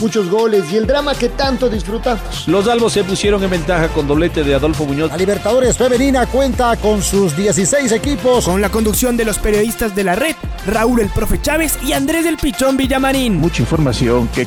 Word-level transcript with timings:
muchos 0.00 0.28
goles 0.28 0.64
y 0.72 0.76
el 0.76 0.86
drama 0.86 1.14
que 1.14 1.28
tanto 1.28 1.68
disfrutamos. 1.68 2.46
Los 2.48 2.68
albos 2.68 2.92
se 2.92 3.04
pusieron 3.04 3.42
en 3.42 3.50
ventaja 3.50 3.88
con 3.88 4.06
doblete 4.06 4.44
de 4.44 4.54
Adolfo 4.54 4.84
Muñoz. 4.84 5.10
La 5.10 5.16
Libertadores 5.16 5.76
Femenina 5.76 6.26
cuenta 6.26 6.76
con 6.76 7.02
sus 7.02 7.36
16 7.36 7.92
equipos. 7.92 8.44
Con 8.44 8.60
la 8.60 8.70
conducción 8.70 9.16
de 9.16 9.24
los 9.24 9.38
periodistas 9.38 9.94
de 9.94 10.04
la 10.04 10.14
red, 10.14 10.36
Raúl 10.66 11.00
el 11.00 11.08
Profe 11.08 11.40
Chávez 11.40 11.78
y 11.84 11.92
Andrés 11.92 12.24
del 12.24 12.36
Pichón 12.36 12.76
Villamarín. 12.76 13.36
Mucha 13.36 13.62
información 13.62 14.28
que... 14.28 14.46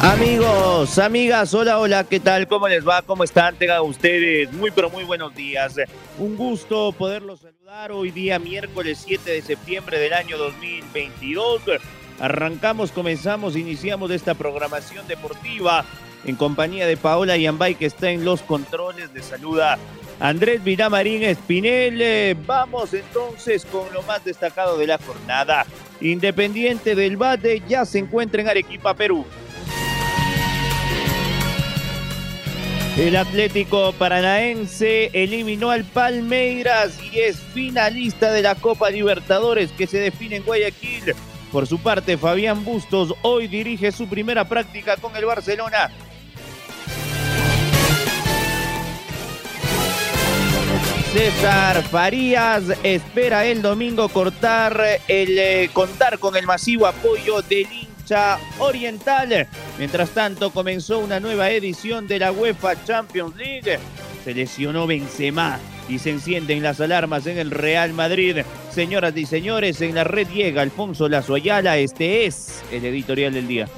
Amigos, 0.00 0.96
amigas, 0.98 1.52
hola, 1.54 1.80
hola, 1.80 2.04
¿qué 2.04 2.20
tal? 2.20 2.46
¿Cómo 2.46 2.68
les 2.68 2.86
va? 2.86 3.02
¿Cómo 3.02 3.24
están? 3.24 3.56
Tengan 3.56 3.82
ustedes 3.82 4.52
muy, 4.52 4.70
pero 4.70 4.90
muy 4.90 5.02
buenos 5.02 5.34
días. 5.34 5.74
Un 6.20 6.36
gusto 6.36 6.92
poderlos 6.92 7.40
saludar 7.40 7.90
hoy 7.90 8.12
día, 8.12 8.38
miércoles 8.38 9.02
7 9.04 9.28
de 9.28 9.42
septiembre 9.42 9.98
del 9.98 10.12
año 10.12 10.38
2022. 10.38 11.62
Arrancamos, 12.20 12.90
comenzamos, 12.90 13.54
iniciamos 13.56 14.10
esta 14.10 14.34
programación 14.34 15.06
deportiva 15.06 15.84
en 16.24 16.34
compañía 16.34 16.86
de 16.86 16.96
Paola 16.96 17.36
Yambay 17.36 17.76
que 17.76 17.86
está 17.86 18.10
en 18.10 18.24
los 18.24 18.42
controles. 18.42 19.14
De 19.14 19.22
saluda 19.22 19.78
Andrés 20.18 20.64
Vilamarín 20.64 21.22
Espinel. 21.22 22.36
Vamos 22.44 22.92
entonces 22.92 23.64
con 23.64 23.92
lo 23.92 24.02
más 24.02 24.24
destacado 24.24 24.76
de 24.76 24.88
la 24.88 24.98
jornada. 24.98 25.64
Independiente 26.00 26.96
del 26.96 27.16
Bate 27.16 27.62
ya 27.68 27.84
se 27.84 27.98
encuentra 28.00 28.42
en 28.42 28.48
Arequipa, 28.48 28.94
Perú. 28.94 29.24
El 32.96 33.14
Atlético 33.14 33.92
Paranaense 33.96 35.10
eliminó 35.12 35.70
al 35.70 35.84
Palmeiras 35.84 36.98
y 37.12 37.20
es 37.20 37.38
finalista 37.38 38.32
de 38.32 38.42
la 38.42 38.56
Copa 38.56 38.90
Libertadores 38.90 39.70
que 39.70 39.86
se 39.86 39.98
define 39.98 40.36
en 40.36 40.42
Guayaquil 40.42 41.14
por 41.48 41.66
su 41.66 41.78
parte, 41.78 42.16
Fabián 42.16 42.64
Bustos 42.64 43.14
hoy 43.22 43.48
dirige 43.48 43.92
su 43.92 44.08
primera 44.08 44.48
práctica 44.48 44.96
con 44.96 45.14
el 45.16 45.24
Barcelona. 45.24 45.90
César 51.12 51.82
Farías 51.84 52.64
espera 52.82 53.46
el 53.46 53.62
domingo 53.62 54.08
cortar 54.10 55.00
el, 55.08 55.38
eh, 55.38 55.70
contar 55.72 56.18
con 56.18 56.36
el 56.36 56.46
masivo 56.46 56.86
apoyo 56.86 57.40
del 57.42 57.66
hincha 57.72 58.38
oriental. 58.58 59.48
Mientras 59.78 60.10
tanto, 60.10 60.50
comenzó 60.50 60.98
una 60.98 61.18
nueva 61.18 61.50
edición 61.50 62.06
de 62.06 62.18
la 62.18 62.30
UEFA 62.30 62.84
Champions 62.84 63.34
League. 63.36 63.78
Se 64.22 64.34
lesionó 64.34 64.86
Benzema 64.86 65.58
y 65.88 65.98
se 65.98 66.10
encienden 66.10 66.62
las 66.62 66.80
alarmas 66.80 67.26
en 67.26 67.38
el 67.38 67.50
Real 67.50 67.92
Madrid. 67.94 68.38
Señoras 68.70 69.16
y 69.16 69.24
señores, 69.24 69.80
en 69.80 69.94
la 69.94 70.04
red 70.04 70.28
llega 70.28 70.62
Alfonso 70.62 71.08
Lazo 71.08 71.34
Ayala. 71.34 71.78
Este 71.78 72.26
es 72.26 72.62
el 72.70 72.84
editorial 72.84 73.32
del 73.32 73.48
día. 73.48 73.68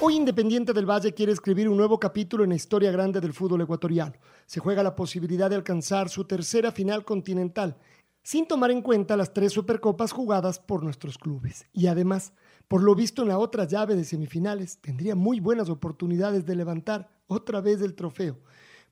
Hoy 0.00 0.16
Independiente 0.16 0.72
del 0.72 0.88
Valle 0.88 1.12
quiere 1.12 1.32
escribir 1.32 1.68
un 1.68 1.76
nuevo 1.76 2.00
capítulo 2.00 2.42
en 2.42 2.50
la 2.50 2.56
historia 2.56 2.90
grande 2.90 3.20
del 3.20 3.34
fútbol 3.34 3.60
ecuatoriano. 3.60 4.14
Se 4.46 4.58
juega 4.58 4.82
la 4.82 4.96
posibilidad 4.96 5.50
de 5.50 5.56
alcanzar 5.56 6.08
su 6.08 6.24
tercera 6.24 6.72
final 6.72 7.04
continental, 7.04 7.76
sin 8.22 8.48
tomar 8.48 8.70
en 8.70 8.80
cuenta 8.80 9.14
las 9.16 9.34
tres 9.34 9.52
supercopas 9.52 10.12
jugadas 10.12 10.58
por 10.58 10.82
nuestros 10.82 11.18
clubes. 11.18 11.66
Y 11.74 11.86
además, 11.86 12.32
por 12.66 12.82
lo 12.82 12.94
visto 12.94 13.20
en 13.20 13.28
la 13.28 13.38
otra 13.38 13.66
llave 13.66 13.94
de 13.94 14.04
semifinales, 14.04 14.78
tendría 14.78 15.14
muy 15.14 15.38
buenas 15.38 15.68
oportunidades 15.68 16.46
de 16.46 16.56
levantar 16.56 17.10
otra 17.26 17.60
vez 17.60 17.82
el 17.82 17.94
trofeo. 17.94 18.38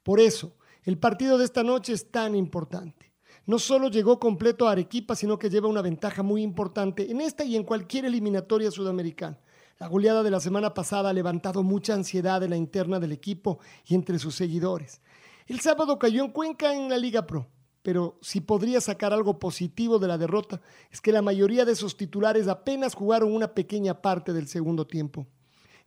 Por 0.02 0.20
eso, 0.20 0.57
el 0.88 0.96
partido 0.96 1.36
de 1.36 1.44
esta 1.44 1.62
noche 1.62 1.92
es 1.92 2.10
tan 2.10 2.34
importante. 2.34 3.12
No 3.44 3.58
solo 3.58 3.90
llegó 3.90 4.18
completo 4.18 4.66
a 4.66 4.72
Arequipa, 4.72 5.14
sino 5.14 5.38
que 5.38 5.50
lleva 5.50 5.68
una 5.68 5.82
ventaja 5.82 6.22
muy 6.22 6.42
importante 6.42 7.10
en 7.10 7.20
esta 7.20 7.44
y 7.44 7.56
en 7.56 7.64
cualquier 7.64 8.06
eliminatoria 8.06 8.70
sudamericana. 8.70 9.38
La 9.78 9.86
goleada 9.86 10.22
de 10.22 10.30
la 10.30 10.40
semana 10.40 10.72
pasada 10.72 11.10
ha 11.10 11.12
levantado 11.12 11.62
mucha 11.62 11.92
ansiedad 11.92 12.42
en 12.42 12.48
la 12.48 12.56
interna 12.56 12.98
del 12.98 13.12
equipo 13.12 13.58
y 13.84 13.96
entre 13.96 14.18
sus 14.18 14.34
seguidores. 14.34 15.02
El 15.46 15.60
sábado 15.60 15.98
cayó 15.98 16.24
en 16.24 16.30
Cuenca 16.30 16.72
en 16.72 16.88
la 16.88 16.96
Liga 16.96 17.26
Pro, 17.26 17.48
pero 17.82 18.18
si 18.22 18.40
podría 18.40 18.80
sacar 18.80 19.12
algo 19.12 19.38
positivo 19.38 19.98
de 19.98 20.08
la 20.08 20.16
derrota 20.16 20.62
es 20.90 21.02
que 21.02 21.12
la 21.12 21.20
mayoría 21.20 21.66
de 21.66 21.76
sus 21.76 21.98
titulares 21.98 22.48
apenas 22.48 22.94
jugaron 22.94 23.34
una 23.34 23.48
pequeña 23.48 24.00
parte 24.00 24.32
del 24.32 24.48
segundo 24.48 24.86
tiempo. 24.86 25.26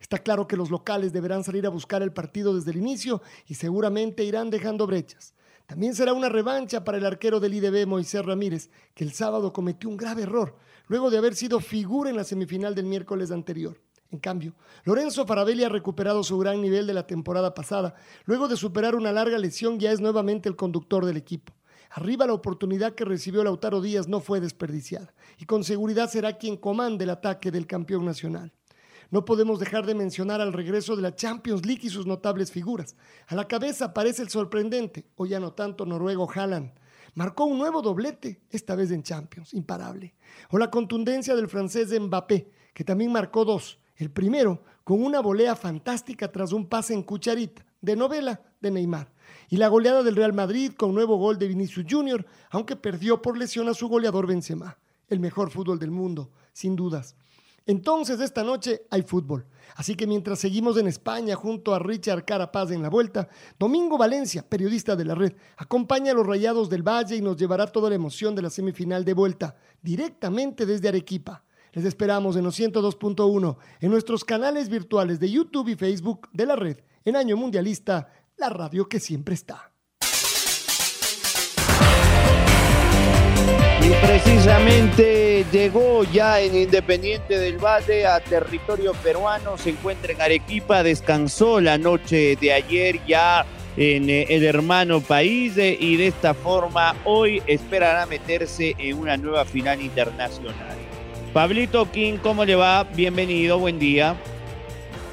Está 0.02 0.18
claro 0.18 0.48
que 0.48 0.56
los 0.56 0.68
locales 0.68 1.12
deberán 1.12 1.44
salir 1.44 1.64
a 1.64 1.70
buscar 1.70 2.02
el 2.02 2.12
partido 2.12 2.56
desde 2.56 2.72
el 2.72 2.78
inicio 2.78 3.22
y 3.46 3.54
seguramente 3.54 4.24
irán 4.24 4.50
dejando 4.50 4.84
brechas. 4.84 5.32
También 5.66 5.94
será 5.94 6.12
una 6.12 6.28
revancha 6.28 6.82
para 6.82 6.98
el 6.98 7.06
arquero 7.06 7.38
del 7.38 7.54
IDB 7.54 7.86
Moisés 7.86 8.26
Ramírez, 8.26 8.68
que 8.94 9.04
el 9.04 9.12
sábado 9.12 9.52
cometió 9.52 9.88
un 9.88 9.96
grave 9.96 10.24
error, 10.24 10.56
luego 10.88 11.08
de 11.08 11.18
haber 11.18 11.36
sido 11.36 11.60
figura 11.60 12.10
en 12.10 12.16
la 12.16 12.24
semifinal 12.24 12.74
del 12.74 12.86
miércoles 12.86 13.30
anterior. 13.30 13.80
En 14.10 14.18
cambio, 14.18 14.54
Lorenzo 14.84 15.24
Farabelli 15.24 15.62
ha 15.62 15.68
recuperado 15.68 16.24
su 16.24 16.36
gran 16.36 16.60
nivel 16.60 16.86
de 16.88 16.94
la 16.94 17.06
temporada 17.06 17.54
pasada. 17.54 17.94
Luego 18.24 18.48
de 18.48 18.56
superar 18.56 18.96
una 18.96 19.12
larga 19.12 19.38
lesión, 19.38 19.78
ya 19.78 19.92
es 19.92 20.00
nuevamente 20.00 20.48
el 20.48 20.56
conductor 20.56 21.06
del 21.06 21.16
equipo. 21.16 21.54
Arriba 21.90 22.26
la 22.26 22.34
oportunidad 22.34 22.94
que 22.94 23.04
recibió 23.04 23.44
Lautaro 23.44 23.80
Díaz 23.80 24.08
no 24.08 24.20
fue 24.20 24.40
desperdiciada 24.40 25.14
y 25.38 25.44
con 25.44 25.62
seguridad 25.62 26.10
será 26.10 26.38
quien 26.38 26.56
comande 26.56 27.04
el 27.04 27.10
ataque 27.10 27.50
del 27.50 27.66
campeón 27.66 28.04
nacional. 28.04 28.52
No 29.12 29.26
podemos 29.26 29.60
dejar 29.60 29.84
de 29.84 29.94
mencionar 29.94 30.40
al 30.40 30.54
regreso 30.54 30.96
de 30.96 31.02
la 31.02 31.14
Champions 31.14 31.66
League 31.66 31.82
y 31.82 31.90
sus 31.90 32.06
notables 32.06 32.50
figuras. 32.50 32.96
A 33.26 33.34
la 33.34 33.46
cabeza 33.46 33.84
aparece 33.84 34.22
el 34.22 34.30
sorprendente, 34.30 35.04
o 35.16 35.26
ya 35.26 35.38
no 35.38 35.52
tanto 35.52 35.84
noruego 35.84 36.26
Haaland. 36.34 36.72
Marcó 37.14 37.44
un 37.44 37.58
nuevo 37.58 37.82
doblete, 37.82 38.40
esta 38.48 38.74
vez 38.74 38.90
en 38.90 39.02
Champions, 39.02 39.52
imparable. 39.52 40.14
O 40.48 40.56
la 40.56 40.70
contundencia 40.70 41.36
del 41.36 41.48
francés 41.48 41.92
Mbappé, 42.00 42.50
que 42.72 42.84
también 42.84 43.12
marcó 43.12 43.44
dos. 43.44 43.78
El 43.96 44.10
primero, 44.10 44.62
con 44.82 45.02
una 45.02 45.20
volea 45.20 45.56
fantástica 45.56 46.32
tras 46.32 46.52
un 46.52 46.66
pase 46.66 46.94
en 46.94 47.02
cucharita, 47.02 47.66
de 47.82 47.96
novela 47.96 48.40
de 48.62 48.70
Neymar. 48.70 49.12
Y 49.50 49.58
la 49.58 49.68
goleada 49.68 50.02
del 50.02 50.16
Real 50.16 50.32
Madrid 50.32 50.72
con 50.72 50.94
nuevo 50.94 51.18
gol 51.18 51.38
de 51.38 51.48
Vinicius 51.48 51.84
Jr., 51.86 52.24
aunque 52.48 52.76
perdió 52.76 53.20
por 53.20 53.36
lesión 53.36 53.68
a 53.68 53.74
su 53.74 53.88
goleador 53.88 54.26
Benzema. 54.26 54.78
El 55.06 55.20
mejor 55.20 55.50
fútbol 55.50 55.78
del 55.78 55.90
mundo, 55.90 56.30
sin 56.54 56.76
dudas. 56.76 57.14
Entonces 57.66 58.20
esta 58.20 58.42
noche 58.42 58.82
hay 58.90 59.02
fútbol. 59.02 59.46
Así 59.76 59.94
que 59.94 60.06
mientras 60.06 60.38
seguimos 60.38 60.76
en 60.76 60.86
España 60.86 61.34
junto 61.34 61.74
a 61.74 61.78
Richard 61.78 62.24
Carapaz 62.24 62.70
en 62.70 62.82
la 62.82 62.90
vuelta, 62.90 63.28
Domingo 63.58 63.96
Valencia, 63.96 64.46
periodista 64.46 64.96
de 64.96 65.04
la 65.04 65.14
red, 65.14 65.32
acompaña 65.56 66.12
a 66.12 66.14
los 66.14 66.26
Rayados 66.26 66.68
del 66.68 66.86
Valle 66.86 67.16
y 67.16 67.22
nos 67.22 67.36
llevará 67.36 67.66
toda 67.66 67.88
la 67.88 67.96
emoción 67.96 68.34
de 68.34 68.42
la 68.42 68.50
semifinal 68.50 69.04
de 69.04 69.14
vuelta, 69.14 69.56
directamente 69.80 70.66
desde 70.66 70.88
Arequipa. 70.88 71.44
Les 71.72 71.86
esperamos 71.86 72.36
en 72.36 72.44
los 72.44 72.58
102.1, 72.58 73.56
en 73.80 73.90
nuestros 73.90 74.24
canales 74.24 74.68
virtuales 74.68 75.18
de 75.18 75.30
YouTube 75.30 75.68
y 75.68 75.76
Facebook 75.76 76.28
de 76.32 76.46
la 76.46 76.56
red, 76.56 76.78
en 77.04 77.16
Año 77.16 77.36
Mundialista, 77.36 78.08
la 78.36 78.50
radio 78.50 78.88
que 78.88 79.00
siempre 79.00 79.34
está. 79.34 79.72
Y 83.80 84.06
precisamente 84.06 85.31
llegó 85.52 86.02
ya 86.04 86.40
en 86.40 86.56
Independiente 86.56 87.38
del 87.38 87.58
Valle 87.58 88.06
a 88.06 88.18
territorio 88.20 88.94
peruano, 88.94 89.58
se 89.58 89.70
encuentra 89.70 90.12
en 90.12 90.20
Arequipa, 90.20 90.82
descansó 90.82 91.60
la 91.60 91.76
noche 91.76 92.36
de 92.40 92.52
ayer 92.54 92.98
ya 93.06 93.44
en 93.76 94.08
eh, 94.08 94.26
el 94.30 94.44
hermano 94.44 95.02
país 95.02 95.56
eh, 95.58 95.76
y 95.78 95.96
de 95.96 96.06
esta 96.06 96.32
forma 96.32 96.96
hoy 97.04 97.42
esperará 97.46 98.06
meterse 98.06 98.74
en 98.78 98.98
una 98.98 99.18
nueva 99.18 99.44
final 99.44 99.82
internacional. 99.82 100.76
Pablito 101.34 101.90
King, 101.90 102.16
¿cómo 102.22 102.46
le 102.46 102.54
va? 102.54 102.84
Bienvenido, 102.84 103.58
buen 103.58 103.78
día. 103.78 104.16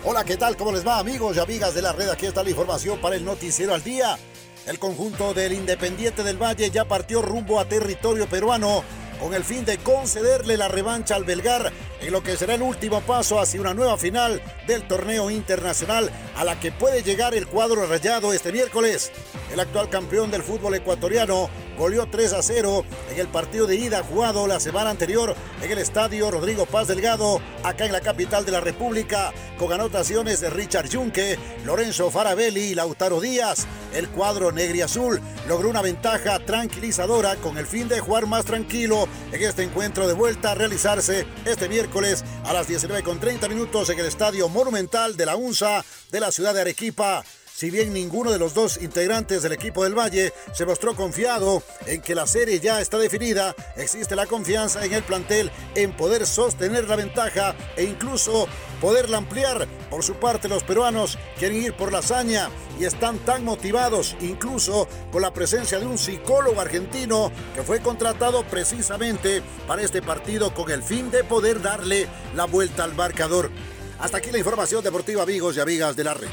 Hola, 0.06 0.24
¿qué 0.24 0.38
tal? 0.38 0.56
¿Cómo 0.56 0.72
les 0.72 0.88
va 0.88 1.00
amigos 1.00 1.36
y 1.36 1.40
amigas 1.42 1.75
de 1.75 1.81
la 1.81 1.92
red? 1.92 2.10
Aquí 2.10 2.25
está 2.25 2.44
la 2.44 2.50
información 2.50 2.98
para 3.00 3.18
el 3.18 3.25
noticiero 3.25 3.74
al 3.74 3.84
día. 3.84 4.18
El 4.66 4.80
conjunto 4.80 5.34
del 5.34 5.52
Independiente 5.54 6.24
del 6.24 6.42
Valle 6.42 6.69
ya 6.69 6.86
partió 6.86 7.22
rumbo 7.22 7.60
a 7.60 7.66
territorio 7.66 8.28
peruano 8.28 8.84
con 9.19 9.33
el 9.33 9.44
fin 9.44 9.66
de 9.66 9.77
concederle 9.77 10.57
la 10.57 10.68
revancha 10.68 11.16
al 11.16 11.24
Belgar 11.24 11.71
en 12.01 12.12
lo 12.12 12.24
que 12.24 12.38
será 12.38 12.56
el 12.56 12.62
último 12.62 13.01
paso 13.01 13.39
hacia 13.39 13.60
una 13.60 13.74
nueva 13.74 13.98
final 13.98 14.42
del 14.66 14.88
torneo 14.88 15.30
internacional 15.30 16.10
a 16.36 16.44
la 16.44 16.60
que 16.60 16.71
puede 16.71 17.04
llegar 17.04 17.33
el 17.33 17.48
cuadro 17.48 17.86
rayado 17.86 18.33
este 18.33 18.51
miércoles. 18.51 19.12
El 19.51 19.60
actual 19.60 19.89
campeón 19.89 20.31
del 20.31 20.44
fútbol 20.44 20.75
ecuatoriano 20.75 21.50
goleó 21.80 22.06
3 22.12 22.34
a 22.34 22.44
0 22.44 22.84
en 23.10 23.20
el 23.20 23.30
partido 23.30 23.66
de 23.66 23.78
ida 23.78 24.04
jugado 24.04 24.46
la 24.48 24.60
semana 24.60 24.90
anterior 24.90 25.34
en 25.64 25.72
el 25.72 25.78
estadio 25.78 26.30
Rodrigo 26.30 26.66
Paz 26.66 26.90
Delgado, 26.90 27.40
acá 27.64 27.86
en 27.86 27.94
la 27.94 28.02
capital 28.02 28.44
de 28.46 28.52
la 28.52 28.60
República, 28.60 29.31
con 29.58 29.72
anotaciones 29.72 30.42
de 30.42 30.50
Richard 30.50 30.94
Junque, 30.94 31.40
Lorenzo 31.66 32.12
Farabelli 32.12 32.72
y 32.72 32.76
Lautaro 32.76 33.22
Díaz. 33.22 33.66
El 33.94 34.10
cuadro 34.10 34.52
negri 34.52 34.81
azul 34.81 35.22
logró 35.48 35.70
una 35.70 35.81
ventaja 35.81 36.40
tranquilizadora 36.40 37.38
con 37.38 37.58
el 37.58 37.66
fin 37.66 37.88
de 37.88 38.02
jugar 38.02 38.28
más 38.28 38.44
tranquilo 38.44 39.08
en 39.31 39.42
este 39.42 39.64
encuentro 39.64 40.06
de 40.06 40.14
vuelta 40.14 40.52
a 40.52 40.56
realizarse 40.56 41.26
este 41.46 41.70
miércoles 41.70 42.26
a 42.44 42.52
las 42.52 42.68
19.30 42.68 43.48
minutos 43.48 43.90
en 43.90 44.00
el 44.00 44.06
estadio 44.06 44.50
monumental 44.50 45.16
de 45.16 45.26
la 45.26 45.38
UNSA 45.38 45.86
de 46.12 46.20
la 46.20 46.31
ciudad 46.34 46.54
de 46.54 46.62
Arequipa. 46.62 47.24
Si 47.60 47.70
bien 47.70 47.92
ninguno 47.92 48.32
de 48.32 48.40
los 48.40 48.54
dos 48.54 48.82
integrantes 48.82 49.44
del 49.44 49.52
equipo 49.52 49.84
del 49.84 49.94
Valle 49.94 50.32
se 50.54 50.66
mostró 50.66 50.96
confiado 50.96 51.62
en 51.88 52.02
que 52.02 52.16
la 52.16 52.26
serie 52.26 52.62
ya 52.62 52.80
está 52.80 52.98
definida, 52.98 53.54
existe 53.76 54.16
la 54.16 54.28
confianza 54.28 54.86
en 54.86 54.94
el 54.94 55.04
plantel 55.04 55.52
en 55.76 55.92
poder 55.92 56.26
sostener 56.26 56.88
la 56.88 56.96
ventaja 56.96 57.54
e 57.76 57.84
incluso 57.84 58.48
poderla 58.80 59.18
ampliar. 59.18 59.68
Por 59.90 60.04
su 60.04 60.14
parte, 60.14 60.48
los 60.48 60.64
peruanos 60.64 61.18
quieren 61.38 61.62
ir 61.62 61.74
por 61.74 61.92
la 61.92 61.98
hazaña 61.98 62.50
y 62.80 62.86
están 62.86 63.20
tan 63.26 63.44
motivados, 63.44 64.16
incluso 64.22 64.88
con 65.12 65.22
la 65.22 65.34
presencia 65.34 65.80
de 65.80 65.86
un 65.86 65.98
psicólogo 65.98 66.62
argentino 66.62 67.30
que 67.54 67.64
fue 67.64 67.82
contratado 67.82 68.46
precisamente 68.46 69.44
para 69.68 69.82
este 69.82 70.02
partido 70.02 70.54
con 70.54 70.72
el 70.72 70.82
fin 70.82 71.12
de 71.12 71.26
poder 71.26 71.62
darle 71.62 72.08
la 72.38 72.46
vuelta 72.46 72.86
al 72.86 72.96
marcador. 72.96 73.52
Hasta 74.00 74.20
aquí 74.20 74.32
la 74.32 74.38
información 74.38 74.82
deportiva, 74.82 75.24
amigos 75.24 75.58
y 75.58 75.60
amigas 75.60 75.98
de 75.98 76.04
la 76.06 76.14
red. 76.14 76.30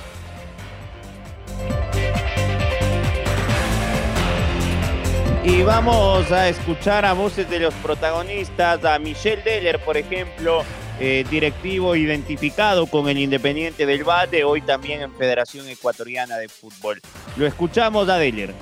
Y 5.48 5.62
vamos 5.62 6.32
a 6.32 6.48
escuchar 6.48 7.04
a 7.04 7.12
voces 7.12 7.48
de 7.48 7.60
los 7.60 7.72
protagonistas, 7.74 8.84
a 8.84 8.98
Michel 8.98 9.44
Deller, 9.44 9.78
por 9.78 9.96
ejemplo, 9.96 10.64
eh, 10.98 11.24
directivo 11.30 11.94
identificado 11.94 12.86
con 12.88 13.08
el 13.08 13.16
Independiente 13.16 13.86
del 13.86 14.02
Bate, 14.02 14.42
hoy 14.42 14.60
también 14.60 15.02
en 15.02 15.14
Federación 15.14 15.68
Ecuatoriana 15.68 16.36
de 16.36 16.48
Fútbol. 16.48 17.00
Lo 17.36 17.46
escuchamos 17.46 18.08
a 18.08 18.18
Deller. 18.18 18.52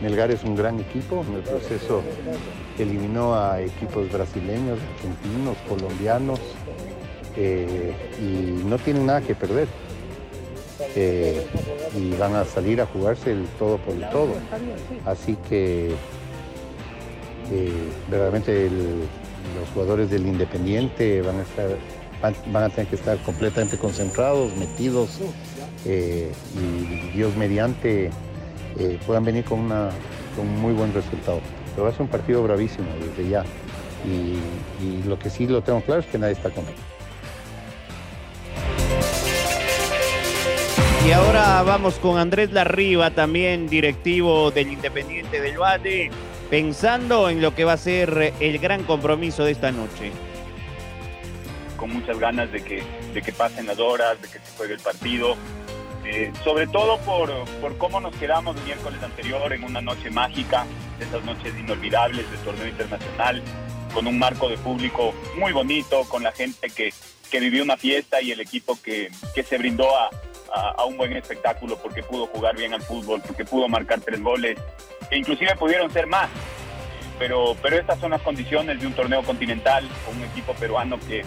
Melgar 0.00 0.30
es 0.30 0.44
un 0.44 0.54
gran 0.54 0.78
equipo, 0.78 1.24
en 1.28 1.34
el 1.34 1.42
proceso 1.42 2.00
eliminó 2.78 3.34
a 3.34 3.60
equipos 3.60 4.08
brasileños, 4.12 4.78
argentinos, 4.94 5.56
colombianos, 5.68 6.38
eh, 7.36 7.92
y 8.20 8.68
no 8.68 8.78
tienen 8.78 9.06
nada 9.06 9.20
que 9.20 9.34
perder. 9.34 9.66
Eh, 10.96 11.46
y 11.96 12.16
van 12.16 12.34
a 12.34 12.44
salir 12.44 12.80
a 12.80 12.86
jugarse 12.86 13.32
el 13.32 13.44
todo 13.58 13.78
por 13.78 13.94
el 13.94 14.08
todo. 14.10 14.34
Así 15.04 15.36
que 15.48 15.90
verdaderamente 18.08 18.70
los 18.70 19.68
jugadores 19.74 20.10
del 20.10 20.26
Independiente 20.26 21.20
van 21.22 21.40
a 21.40 21.42
estar 21.42 21.68
van, 22.20 22.64
a 22.64 22.68
tener 22.68 22.86
que 22.86 22.96
estar 22.96 23.18
completamente 23.18 23.78
concentrados, 23.78 24.54
metidos 24.56 25.18
eh, 25.84 26.30
y 26.54 27.16
Dios 27.16 27.34
mediante 27.36 28.10
eh, 28.78 28.98
puedan 29.06 29.24
venir 29.24 29.44
con, 29.44 29.60
una, 29.60 29.90
con 30.36 30.46
un 30.46 30.60
muy 30.60 30.72
buen 30.72 30.92
resultado. 30.92 31.40
Pero 31.70 31.84
va 31.84 31.90
a 31.90 31.92
ser 31.92 32.02
un 32.02 32.08
partido 32.08 32.42
bravísimo 32.42 32.88
desde 33.00 33.30
ya. 33.30 33.44
Y, 34.04 34.38
lo 35.06 35.18
que 35.18 35.28
sí 35.28 35.46
lo 35.46 35.62
tengo 35.62 35.82
claro 35.82 36.00
es 36.00 36.06
que 36.06 36.18
nadie 36.18 36.32
está 36.32 36.50
conmigo. 36.50 36.78
Y 41.10 41.12
ahora 41.12 41.60
vamos 41.64 41.96
con 41.96 42.18
Andrés 42.18 42.52
Larriba, 42.52 43.10
también 43.10 43.68
directivo 43.68 44.52
del 44.52 44.70
Independiente 44.70 45.40
del 45.40 45.58
Valle 45.58 46.08
pensando 46.48 47.28
en 47.28 47.42
lo 47.42 47.52
que 47.52 47.64
va 47.64 47.72
a 47.72 47.78
ser 47.78 48.32
el 48.38 48.58
gran 48.60 48.84
compromiso 48.84 49.44
de 49.44 49.50
esta 49.50 49.72
noche. 49.72 50.12
Con 51.76 51.92
muchas 51.92 52.16
ganas 52.20 52.52
de 52.52 52.62
que, 52.62 52.84
de 53.12 53.22
que 53.22 53.32
pasen 53.32 53.66
las 53.66 53.80
horas, 53.80 54.22
de 54.22 54.28
que 54.28 54.38
se 54.38 54.56
juegue 54.56 54.74
el 54.74 54.80
partido, 54.80 55.34
eh, 56.04 56.32
sobre 56.44 56.68
todo 56.68 56.98
por, 56.98 57.44
por, 57.60 57.76
cómo 57.76 57.98
nos 57.98 58.14
quedamos 58.14 58.56
el 58.58 58.62
miércoles 58.62 59.02
anterior 59.02 59.52
en 59.52 59.64
una 59.64 59.80
noche 59.80 60.10
mágica, 60.10 60.64
esas 61.00 61.24
noches 61.24 61.52
inolvidables 61.58 62.30
de 62.30 62.36
torneo 62.36 62.68
internacional, 62.68 63.42
con 63.92 64.06
un 64.06 64.16
marco 64.16 64.48
de 64.48 64.58
público 64.58 65.12
muy 65.36 65.50
bonito, 65.50 66.04
con 66.04 66.22
la 66.22 66.30
gente 66.30 66.70
que, 66.70 66.94
que 67.32 67.40
vivió 67.40 67.64
una 67.64 67.76
fiesta 67.76 68.22
y 68.22 68.30
el 68.30 68.38
equipo 68.38 68.78
que, 68.80 69.10
que 69.34 69.42
se 69.42 69.58
brindó 69.58 69.88
a, 69.98 70.10
a, 70.52 70.84
un 70.84 70.96
buen 70.96 71.12
espectáculo 71.12 71.76
porque 71.76 72.02
pudo 72.02 72.26
jugar 72.26 72.56
bien 72.56 72.74
al 72.74 72.82
fútbol, 72.82 73.22
porque 73.26 73.44
pudo 73.44 73.68
marcar 73.68 74.00
tres 74.00 74.22
goles, 74.22 74.58
e 75.10 75.18
inclusive 75.18 75.54
pudieron 75.56 75.90
ser 75.90 76.06
más. 76.06 76.28
Pero, 77.18 77.54
pero 77.60 77.76
estas 77.78 77.98
son 78.00 78.12
las 78.12 78.22
condiciones 78.22 78.80
de 78.80 78.86
un 78.86 78.94
torneo 78.94 79.22
continental 79.22 79.86
con 80.06 80.16
un 80.16 80.24
equipo 80.24 80.54
peruano 80.54 80.98
que, 81.00 81.22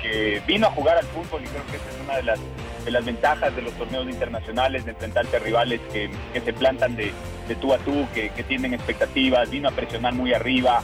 que 0.00 0.40
vino 0.46 0.68
a 0.68 0.70
jugar 0.70 0.98
al 0.98 1.06
fútbol 1.06 1.42
y 1.42 1.46
creo 1.46 1.66
que 1.66 1.76
esa 1.76 1.88
es 1.88 2.00
una 2.04 2.16
de 2.16 2.22
las, 2.22 2.40
de 2.84 2.90
las 2.90 3.04
ventajas 3.04 3.54
de 3.56 3.62
los 3.62 3.72
torneos 3.74 4.08
internacionales, 4.08 4.84
de 4.84 4.92
enfrentarse 4.92 5.36
a 5.36 5.40
rivales 5.40 5.80
que, 5.92 6.10
que 6.32 6.40
se 6.40 6.52
plantan 6.52 6.94
de, 6.94 7.12
de, 7.48 7.54
tú 7.56 7.72
a 7.74 7.78
tú, 7.78 8.06
que, 8.14 8.30
que 8.30 8.44
tienen 8.44 8.72
expectativas, 8.72 9.50
vino 9.50 9.68
a 9.68 9.72
presionar 9.72 10.14
muy 10.14 10.32
arriba, 10.32 10.82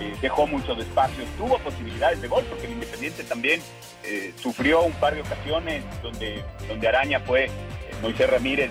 eh, 0.00 0.16
dejó 0.22 0.46
muchos 0.46 0.78
espacios, 0.78 1.28
tuvo 1.36 1.58
posibilidades 1.58 2.22
de 2.22 2.28
gol, 2.28 2.42
porque 2.48 2.64
el 2.64 2.72
Independiente 2.72 3.22
también 3.22 3.60
eh, 4.02 4.32
sufrió 4.40 4.80
un 4.80 4.92
par 4.94 5.14
de 5.14 5.20
ocasiones 5.20 5.84
donde, 6.02 6.42
donde 6.66 6.88
Araña 6.88 7.20
fue 7.20 7.44
eh, 7.44 7.50
Moisés 8.00 8.30
Ramírez, 8.30 8.70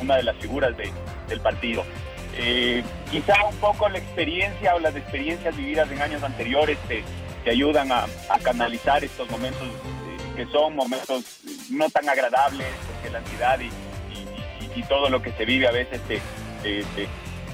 una 0.00 0.16
de 0.16 0.22
las 0.22 0.36
figuras 0.36 0.72
del 0.76 1.40
partido. 1.40 1.84
quizá 3.10 3.34
un 3.44 3.56
poco 3.56 3.88
la 3.88 3.98
experiencia 3.98 4.76
o 4.76 4.78
las 4.78 4.94
experiencias 4.94 5.56
vividas 5.56 5.90
en 5.90 6.00
años 6.02 6.22
anteriores 6.22 6.78
te, 6.86 7.02
ayudan 7.50 7.90
a, 7.90 8.06
canalizar 8.44 9.02
estos 9.02 9.28
momentos 9.28 9.66
que 10.36 10.46
son 10.46 10.76
momentos 10.76 11.40
no 11.70 11.90
tan 11.90 12.08
agradables, 12.08 12.68
porque 12.86 13.10
la 13.10 13.18
ansiedad 13.18 13.58
y, 13.58 13.70
todo 14.88 15.10
lo 15.10 15.20
que 15.20 15.30
se 15.32 15.44
vive 15.44 15.68
a 15.68 15.72
veces 15.72 16.00
te, 16.08 16.22